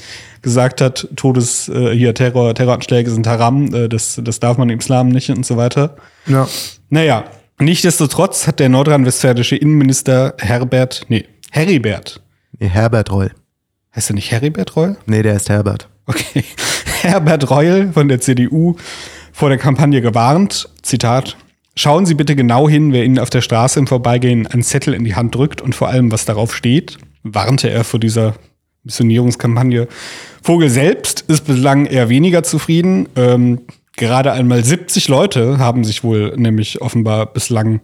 [0.43, 4.79] gesagt hat, Todes, äh, hier Terror, Terroranschläge sind haram, äh, das, das darf man im
[4.79, 5.97] Islam nicht und so weiter.
[6.27, 6.49] Ja.
[6.89, 7.25] Naja,
[7.59, 12.23] nichtsdestotrotz hat der nordrhein-westfälische Innenminister Herbert, nee, Heribert.
[12.59, 13.33] Nee, Herbert Reul.
[13.95, 14.97] Heißt er nicht Heribert Reul?
[15.07, 15.89] Nee, der ist Herbert.
[16.07, 16.45] Okay.
[17.09, 18.77] Herbert Reul von der CDU
[19.33, 20.69] vor der Kampagne gewarnt.
[20.83, 21.37] Zitat.
[21.75, 25.05] Schauen Sie bitte genau hin, wer Ihnen auf der Straße im Vorbeigehen einen Zettel in
[25.05, 28.35] die Hand drückt und vor allem, was darauf steht, warnte er vor dieser
[28.85, 29.89] Missionierungskampagne.
[30.43, 33.09] Vogel selbst ist bislang eher weniger zufrieden.
[33.17, 33.61] Ähm,
[33.97, 37.81] gerade einmal 70 Leute haben sich wohl nämlich offenbar bislang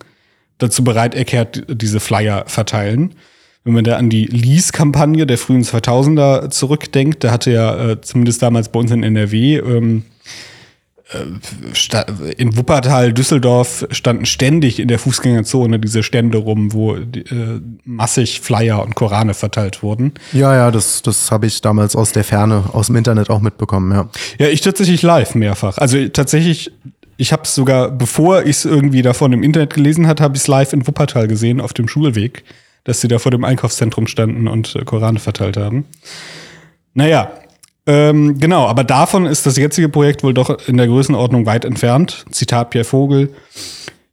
[0.58, 3.14] dazu bereit erklärt, diese Flyer verteilen
[3.64, 8.42] wenn man da an die Lease-Kampagne der frühen 2000er zurückdenkt, da hatte ja äh, zumindest
[8.42, 10.04] damals bei uns in NRW ähm,
[11.12, 17.02] äh, in Wuppertal, Düsseldorf standen ständig in der Fußgängerzone diese Stände rum, wo äh,
[17.84, 20.12] massig Flyer und Korane verteilt wurden.
[20.32, 23.92] Ja, ja, das, das habe ich damals aus der Ferne, aus dem Internet auch mitbekommen,
[23.92, 24.08] ja.
[24.38, 25.78] Ja, ich tatsächlich live mehrfach.
[25.78, 26.70] Also tatsächlich,
[27.16, 30.42] ich habe es sogar, bevor ich es irgendwie davon im Internet gelesen hat, habe ich
[30.42, 32.44] es live in Wuppertal gesehen, auf dem Schulweg
[32.84, 35.86] dass sie da vor dem Einkaufszentrum standen und äh, Korane verteilt haben.
[36.94, 37.32] Naja,
[37.86, 42.24] ähm, genau, aber davon ist das jetzige Projekt wohl doch in der Größenordnung weit entfernt.
[42.30, 43.34] Zitat Pierre Vogel.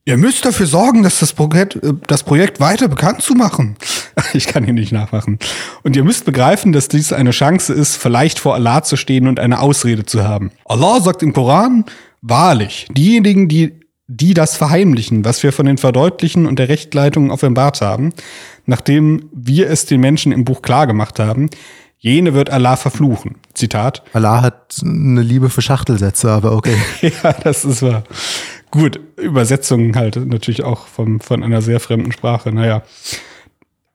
[0.04, 3.76] Ihr müsst dafür sorgen, dass das Projekt, äh, das Projekt weiter bekannt zu machen.
[4.34, 5.40] Ich kann ihn nicht nachmachen.
[5.84, 9.40] Und ihr müsst begreifen, dass dies eine Chance ist, vielleicht vor Allah zu stehen und
[9.40, 10.52] eine Ausrede zu haben.
[10.66, 11.86] Allah sagt im Koran,
[12.22, 17.82] wahrlich, diejenigen, die, die das verheimlichen, was wir von den Verdeutlichen und der Rechtleitung offenbart
[17.82, 18.14] haben,
[18.72, 21.50] nachdem wir es den Menschen im Buch klargemacht haben,
[21.98, 23.36] jene wird Allah verfluchen.
[23.54, 24.02] Zitat.
[24.14, 26.78] Allah hat eine Liebe für Schachtelsätze, aber okay.
[27.02, 28.04] ja, das ist wahr.
[28.72, 32.54] Gut, Übersetzungen halt natürlich auch vom, von einer sehr fremden Sprache.
[32.54, 32.84] Naja.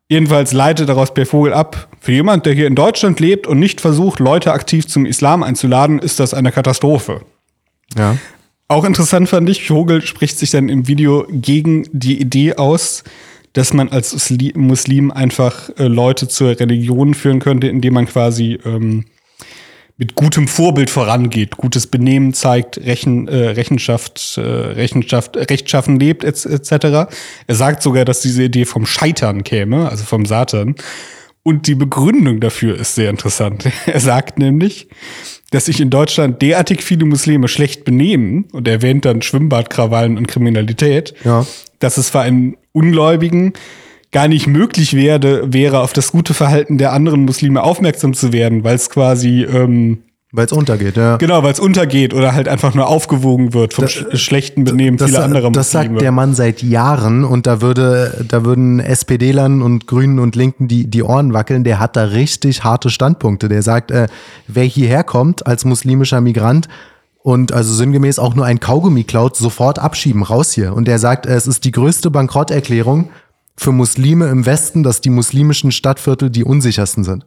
[0.09, 1.89] Jedenfalls leitet daraus Per Vogel ab.
[1.99, 5.99] Für jemand, der hier in Deutschland lebt und nicht versucht, Leute aktiv zum Islam einzuladen,
[5.99, 7.23] ist das eine Katastrophe.
[7.97, 8.19] Ja.
[8.69, 13.05] Auch interessant fand ich, Vogel spricht sich dann im Video gegen die Idee aus,
[13.57, 19.07] dass man als Muslim einfach äh, Leute zur Religion führen könnte, indem man quasi ähm,
[19.97, 26.71] mit gutem Vorbild vorangeht, gutes Benehmen zeigt, Rechen, äh, Rechenschaft, äh, Rechenschaft, Rechtschaffen lebt, etc.
[27.47, 30.75] Er sagt sogar, dass diese Idee vom Scheitern käme, also vom Satan.
[31.43, 33.71] Und die Begründung dafür ist sehr interessant.
[33.87, 34.89] Er sagt nämlich,
[35.51, 41.15] dass sich in Deutschland derartig viele Muslime schlecht benehmen und erwähnt dann Schwimmbadkrawallen und Kriminalität,
[41.25, 41.47] Ja.
[41.79, 43.53] dass es für einen Ungläubigen
[44.13, 48.65] gar nicht möglich wäre, wäre auf das gute Verhalten der anderen Muslime aufmerksam zu werden,
[48.65, 49.99] weil es quasi ähm,
[50.33, 51.19] Weil es untergeht, ja.
[51.19, 55.11] genau, weil es untergeht oder halt einfach nur aufgewogen wird vom sch schlechten Benehmen Das,
[55.11, 55.95] vieler anderer das Muslime.
[55.95, 60.67] sagt der Mann seit Jahren und da würde, da würden SPD-Lern und Grünen und Linken
[60.67, 61.63] die, die Ohren wackeln.
[61.63, 63.49] Der hat da richtig harte Standpunkte.
[63.49, 64.09] Der sagt, äh,
[64.49, 66.69] wer hierher kommt als muslimischer Migrant
[67.23, 70.75] und also sinngemäß auch nur ein Kaugummi klaut, sofort abschieben, raus hier.
[70.75, 73.11] Und er sagt, äh, es ist die größte Bankrotterklärung
[73.59, 77.25] für Muslime im Westen, dass die muslimischen Stadtviertel die unsichersten sind.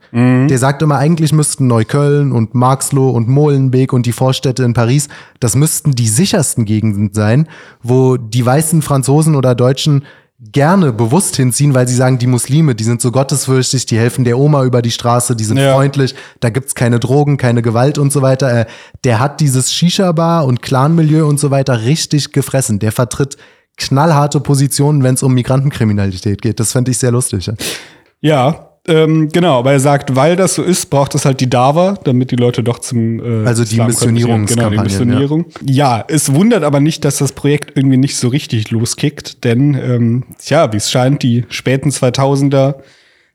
[0.47, 5.07] Der sagt immer, eigentlich müssten Neukölln und Marxloh und Molenbeek und die Vorstädte in Paris,
[5.39, 7.47] das müssten die sichersten Gegenden sein,
[7.82, 10.03] wo die weißen Franzosen oder Deutschen
[10.53, 14.38] gerne bewusst hinziehen, weil sie sagen, die Muslime, die sind so gottesfürchtig, die helfen der
[14.39, 15.73] Oma über die Straße, die sind Ja.
[15.73, 18.61] freundlich, da gibt's keine Drogen, keine Gewalt und so weiter.
[18.61, 18.65] Äh,
[19.03, 22.80] Der hat dieses Shisha-Bar und Clan-Milieu und so weiter richtig gefressen.
[22.80, 23.36] Der vertritt
[23.80, 26.59] knallharte Positionen, wenn es um Migrantenkriminalität geht.
[26.59, 27.47] Das fände ich sehr lustig.
[27.47, 27.53] Ja.
[28.21, 31.95] ja, ähm, genau, aber er sagt, weil das so ist, braucht es halt die Dava,
[32.03, 34.45] damit die Leute doch zum äh, Also die konvertieren.
[34.45, 35.45] Genau, die Missionierung.
[35.63, 36.03] Ja.
[36.07, 40.71] es wundert aber nicht, dass das Projekt irgendwie nicht so richtig loskickt, denn ähm, tja,
[40.73, 42.75] wie es scheint, die späten 2000er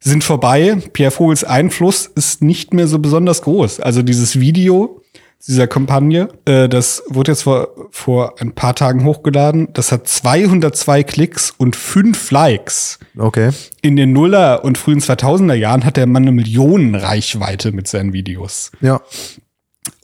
[0.00, 0.76] sind vorbei.
[0.92, 3.80] Pierre Vogels Einfluss ist nicht mehr so besonders groß.
[3.80, 5.02] Also dieses Video
[5.46, 9.68] dieser Kampagne, äh, das wurde jetzt vor, vor ein paar Tagen hochgeladen.
[9.72, 12.98] Das hat 202 Klicks und 5 Likes.
[13.18, 13.50] Okay.
[13.82, 18.70] In den Nuller- und frühen 2000er Jahren hat der Mann eine Millionenreichweite mit seinen Videos.
[18.80, 19.00] Ja.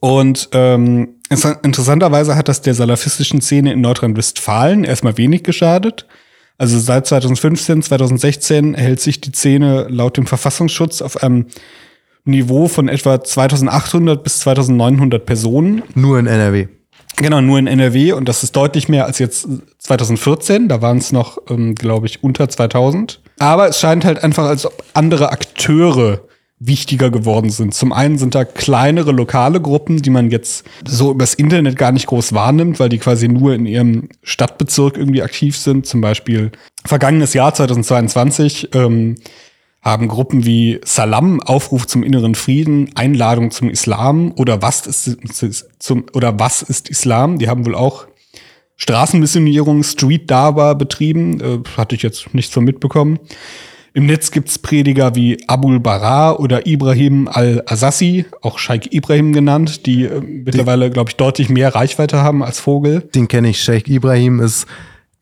[0.01, 6.07] Und ähm, es- interessanterweise hat das der salafistischen Szene in Nordrhein-Westfalen erstmal wenig geschadet.
[6.59, 11.47] Also seit 2015, 2016 hält sich die Szene laut dem Verfassungsschutz auf einem
[12.25, 15.83] Niveau von etwa 2800 bis 2900 Personen.
[15.95, 16.69] Nur in NRW.
[17.17, 19.47] Genau, nur in NRW und das ist deutlich mehr als jetzt
[19.79, 20.69] 2014.
[20.69, 23.21] Da waren es noch, ähm, glaube ich, unter 2000.
[23.39, 26.23] Aber es scheint halt einfach, als ob andere Akteure
[26.61, 27.73] wichtiger geworden sind.
[27.75, 32.07] Zum einen sind da kleinere lokale Gruppen, die man jetzt so übers Internet gar nicht
[32.07, 35.87] groß wahrnimmt, weil die quasi nur in ihrem Stadtbezirk irgendwie aktiv sind.
[35.87, 36.53] Zum Beispiel
[36.85, 39.17] vergangenes Jahr 2022 ähm,
[39.83, 45.19] haben Gruppen wie Salam, Aufruf zum inneren Frieden, Einladung zum Islam oder was ist
[45.79, 47.39] zum oder was ist Islam?
[47.39, 48.07] Die haben wohl auch
[48.77, 53.19] Straßenmissionierung, Street Dawa betrieben, äh, hatte ich jetzt nicht so mitbekommen.
[53.93, 60.05] Im Netz gibt's Prediger wie Abul Bara oder Ibrahim al-Asassi, auch Sheikh Ibrahim genannt, die
[60.05, 63.01] äh, mittlerweile, glaube ich, deutlich mehr Reichweite haben als Vogel.
[63.01, 63.63] Den kenne ich.
[63.63, 64.67] Sheikh Ibrahim ist,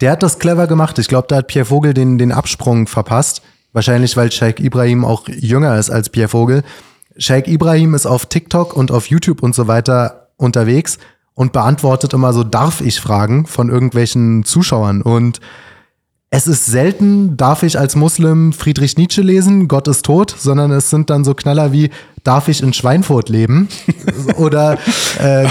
[0.00, 0.98] der hat das clever gemacht.
[0.98, 3.42] Ich glaube, da hat Pierre Vogel den, den Absprung verpasst.
[3.72, 6.62] Wahrscheinlich, weil Sheikh Ibrahim auch jünger ist als Pierre Vogel.
[7.16, 10.98] Sheikh Ibrahim ist auf TikTok und auf YouTube und so weiter unterwegs
[11.34, 15.40] und beantwortet immer so darf ich Fragen von irgendwelchen Zuschauern und
[16.30, 20.90] es ist selten, darf ich als Muslim Friedrich Nietzsche lesen, Gott ist tot, sondern es
[20.90, 21.88] sind dann so Knaller wie,
[22.22, 23.68] darf ich in Schweinfurt leben?
[24.36, 24.76] Oder
[25.18, 25.46] äh,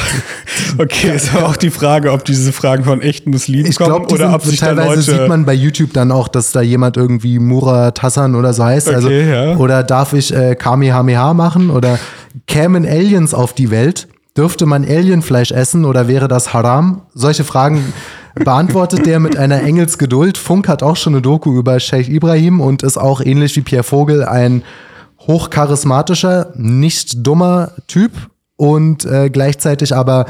[0.78, 4.14] Okay, ist aber auch die Frage, ob diese Fragen von echten Muslimen ich kommen glaube,
[4.14, 5.02] oder ob sich da teilweise Leute.
[5.02, 8.90] sieht man bei YouTube dann auch, dass da jemand irgendwie Murat Hassan oder so heißt.
[8.90, 9.58] also, Okay, ja.
[9.58, 11.72] Oder darf ich äh, Kamehameha machen?
[11.72, 11.98] Oder
[12.46, 14.08] kämen Aliens auf die Welt?
[14.36, 17.02] Dürfte man Alienfleisch essen oder wäre das haram?
[17.16, 17.82] Solche Fragen
[18.40, 20.38] beantwortet der mit einer Engelsgeduld.
[20.38, 23.84] Funk hat auch schon eine Doku über Sheikh Ibrahim und ist auch ähnlich wie Pierre
[23.84, 24.64] Vogel ein
[25.20, 28.12] hochcharismatischer, nicht dummer Typ
[28.56, 30.28] und äh, gleichzeitig aber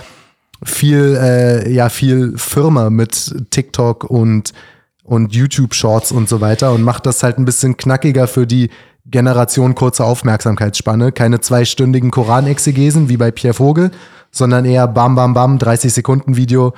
[0.64, 4.54] viel, äh, ja, viel Firma mit TikTok und,
[5.04, 8.70] und YouTube Shorts und so weiter und macht das halt ein bisschen knackiger für die
[9.10, 11.12] Generation kurze Aufmerksamkeitsspanne.
[11.12, 13.92] Keine zweistündigen Koranexegesen wie bei Pierre Vogel,
[14.32, 16.74] sondern eher bam, bam, bam, 30 Sekunden Video,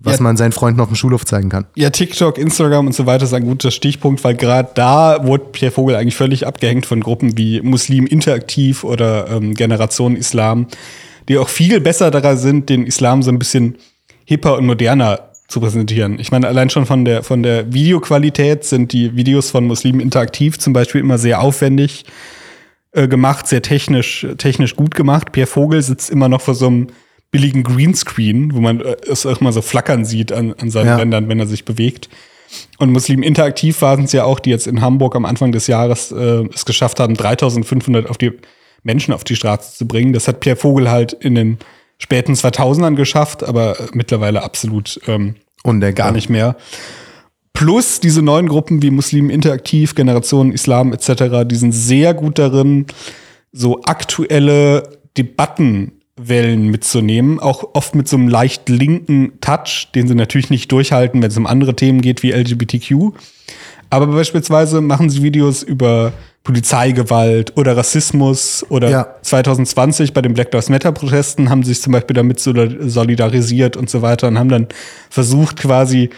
[0.00, 0.22] was Ja.
[0.22, 1.66] man seinen Freunden auf dem Schulhof zeigen kann.
[1.74, 5.72] Ja, TikTok, Instagram und so weiter ist ein guter Stichpunkt, weil gerade da wurde Pierre
[5.72, 10.66] Vogel eigentlich völlig abgehängt von Gruppen wie Muslim Interaktiv oder ähm, Generation Islam,
[11.28, 13.76] die auch viel besser daran sind, den Islam so ein bisschen
[14.24, 16.18] hipper und moderner zu präsentieren.
[16.20, 20.58] Ich meine, allein schon von der, von der Videoqualität sind die Videos von Muslim Interaktiv
[20.58, 22.04] zum Beispiel immer sehr aufwendig
[22.92, 25.32] äh, gemacht, sehr technisch, technisch gut gemacht.
[25.32, 26.86] Pierre Vogel sitzt immer noch vor so einem
[27.30, 30.96] billigen Greenscreen, wo man äh, es auch mal so flackern sieht an, an seinen Ja.
[30.96, 32.08] Rändern, wenn er sich bewegt.
[32.78, 36.12] Und Muslim Interaktiv waren es ja auch, die jetzt in Hamburg am Anfang des Jahres
[36.12, 38.32] äh, es geschafft haben, 3500 auf die
[38.82, 40.12] Menschen auf die Straße zu bringen.
[40.12, 41.58] Das hat Pierre Vogel halt in den
[41.98, 46.06] späten 2000ern geschafft, aber äh, mittlerweile absolut ähm, Undenkbar.
[46.06, 46.56] gar nicht mehr.
[47.52, 52.86] Plus diese neuen Gruppen wie Muslim Interaktiv, Generation Islam etc., die sind sehr gut darin,
[53.52, 54.84] so aktuelle
[56.22, 61.22] Debattenwellen mitzunehmen, auch oft mit so einem leicht linken Touch, den sie natürlich nicht durchhalten,
[61.22, 63.12] wenn es um andere Themen geht wie LGBTQ.
[63.90, 66.12] Aber beispielsweise machen sie Videos über
[66.44, 69.14] Polizeigewalt oder Rassismus oder Ja.
[69.22, 73.76] 2020 bei den Black Lives Matter Protesten haben sie sich zum Beispiel damit solid- solidarisiert
[73.76, 74.66] und so weiter und haben dann
[75.10, 76.10] versucht quasi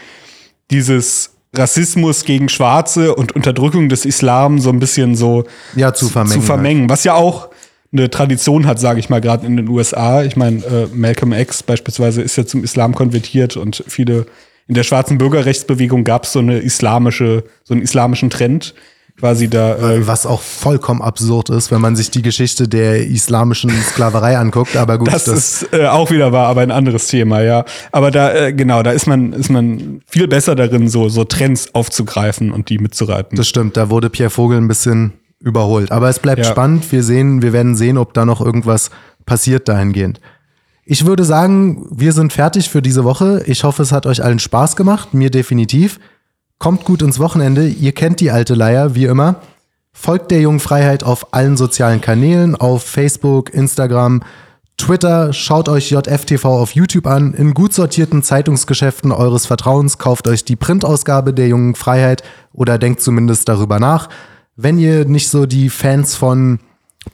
[0.70, 5.44] dieses Rassismus gegen Schwarze und Unterdrückung des Islam so ein bisschen so
[5.74, 7.48] Ja, zu vermengen zu vermengen was ja auch
[7.93, 10.22] eine Tradition hat, sage ich mal, gerade in den USA.
[10.22, 14.26] Ich meine, äh, Malcolm X beispielsweise ist ja zum Islam konvertiert und viele
[14.68, 18.74] in der schwarzen Bürgerrechtsbewegung gab es so eine islamische, so einen islamischen Trend,
[19.18, 19.76] quasi da.
[19.76, 24.76] Äh, Was auch vollkommen absurd ist, wenn man sich die Geschichte der islamischen Sklaverei anguckt.
[24.76, 27.64] Aber gut, das, ist äh, auch wieder wahr, aber ein anderes Thema, ja.
[27.91, 31.74] Aber da, äh, genau, da ist man, ist man viel besser darin, so, so Trends
[31.74, 33.36] aufzugreifen und die mitzureiten.
[33.36, 35.91] Das stimmt, da wurde Pierre Vogel ein bisschen überholt.
[35.91, 36.51] Aber es bleibt Ja.
[36.51, 36.91] spannend.
[36.93, 38.91] Wir sehen, wir werden sehen, ob da noch irgendwas
[39.26, 40.20] passiert dahingehend.
[40.84, 43.43] Ich würde sagen, wir sind fertig für diese Woche.
[43.47, 45.14] Ich hoffe, es hat euch allen Spaß gemacht.
[45.14, 46.01] Mir definitiv.
[46.59, 47.66] Kommt gut ins Wochenende.
[47.68, 49.36] Ihr kennt die alte Leier, wie immer.
[49.93, 54.22] Folgt der jungen Freiheit auf allen sozialen Kanälen, auf Facebook, Instagram,
[54.76, 55.32] Twitter.
[55.32, 57.34] Schaut euch JFTV auf YouTube an.
[57.34, 62.22] In gut sortierten Zeitungsgeschäften eures Vertrauens kauft euch die Printausgabe der jungen Freiheit
[62.53, 64.09] oder denkt zumindest darüber nach.
[64.63, 66.59] Wenn ihr nicht so die Fans von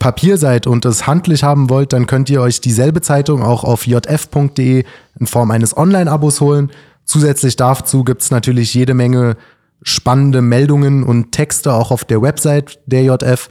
[0.00, 3.86] Papier seid und es handlich haben wollt, dann könnt ihr euch dieselbe Zeitung auch auf
[3.86, 4.84] jf.de
[5.20, 6.72] in Form eines Online-Abos holen.
[7.04, 9.36] Zusätzlich dazu gibt's natürlich jede Menge
[9.82, 13.48] spannende Meldungen und Texte auch auf der Website der JF.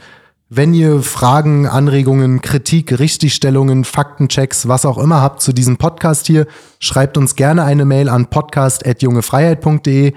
[0.50, 6.46] Wenn ihr Fragen, Anregungen, Kritik, Richtigstellungen, Faktenchecks, was auch immer habt zu diesem Podcast hier,
[6.80, 10.12] schreibt uns gerne eine Mail an podcast.jungefreiheit.de.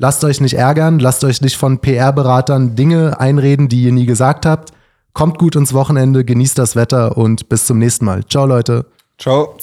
[0.00, 4.46] Lasst euch nicht ärgern, lasst euch nicht von PR-Beratern Dinge einreden, die ihr nie gesagt
[4.46, 4.70] habt.
[5.12, 8.24] Kommt gut ins Wochenende, genießt das Wetter und bis zum nächsten Mal.
[8.24, 8.86] Ciao, Leute.
[9.18, 9.56] Ciao.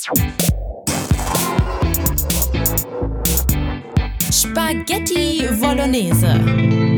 [4.30, 6.95] Spaghetti Bolognese.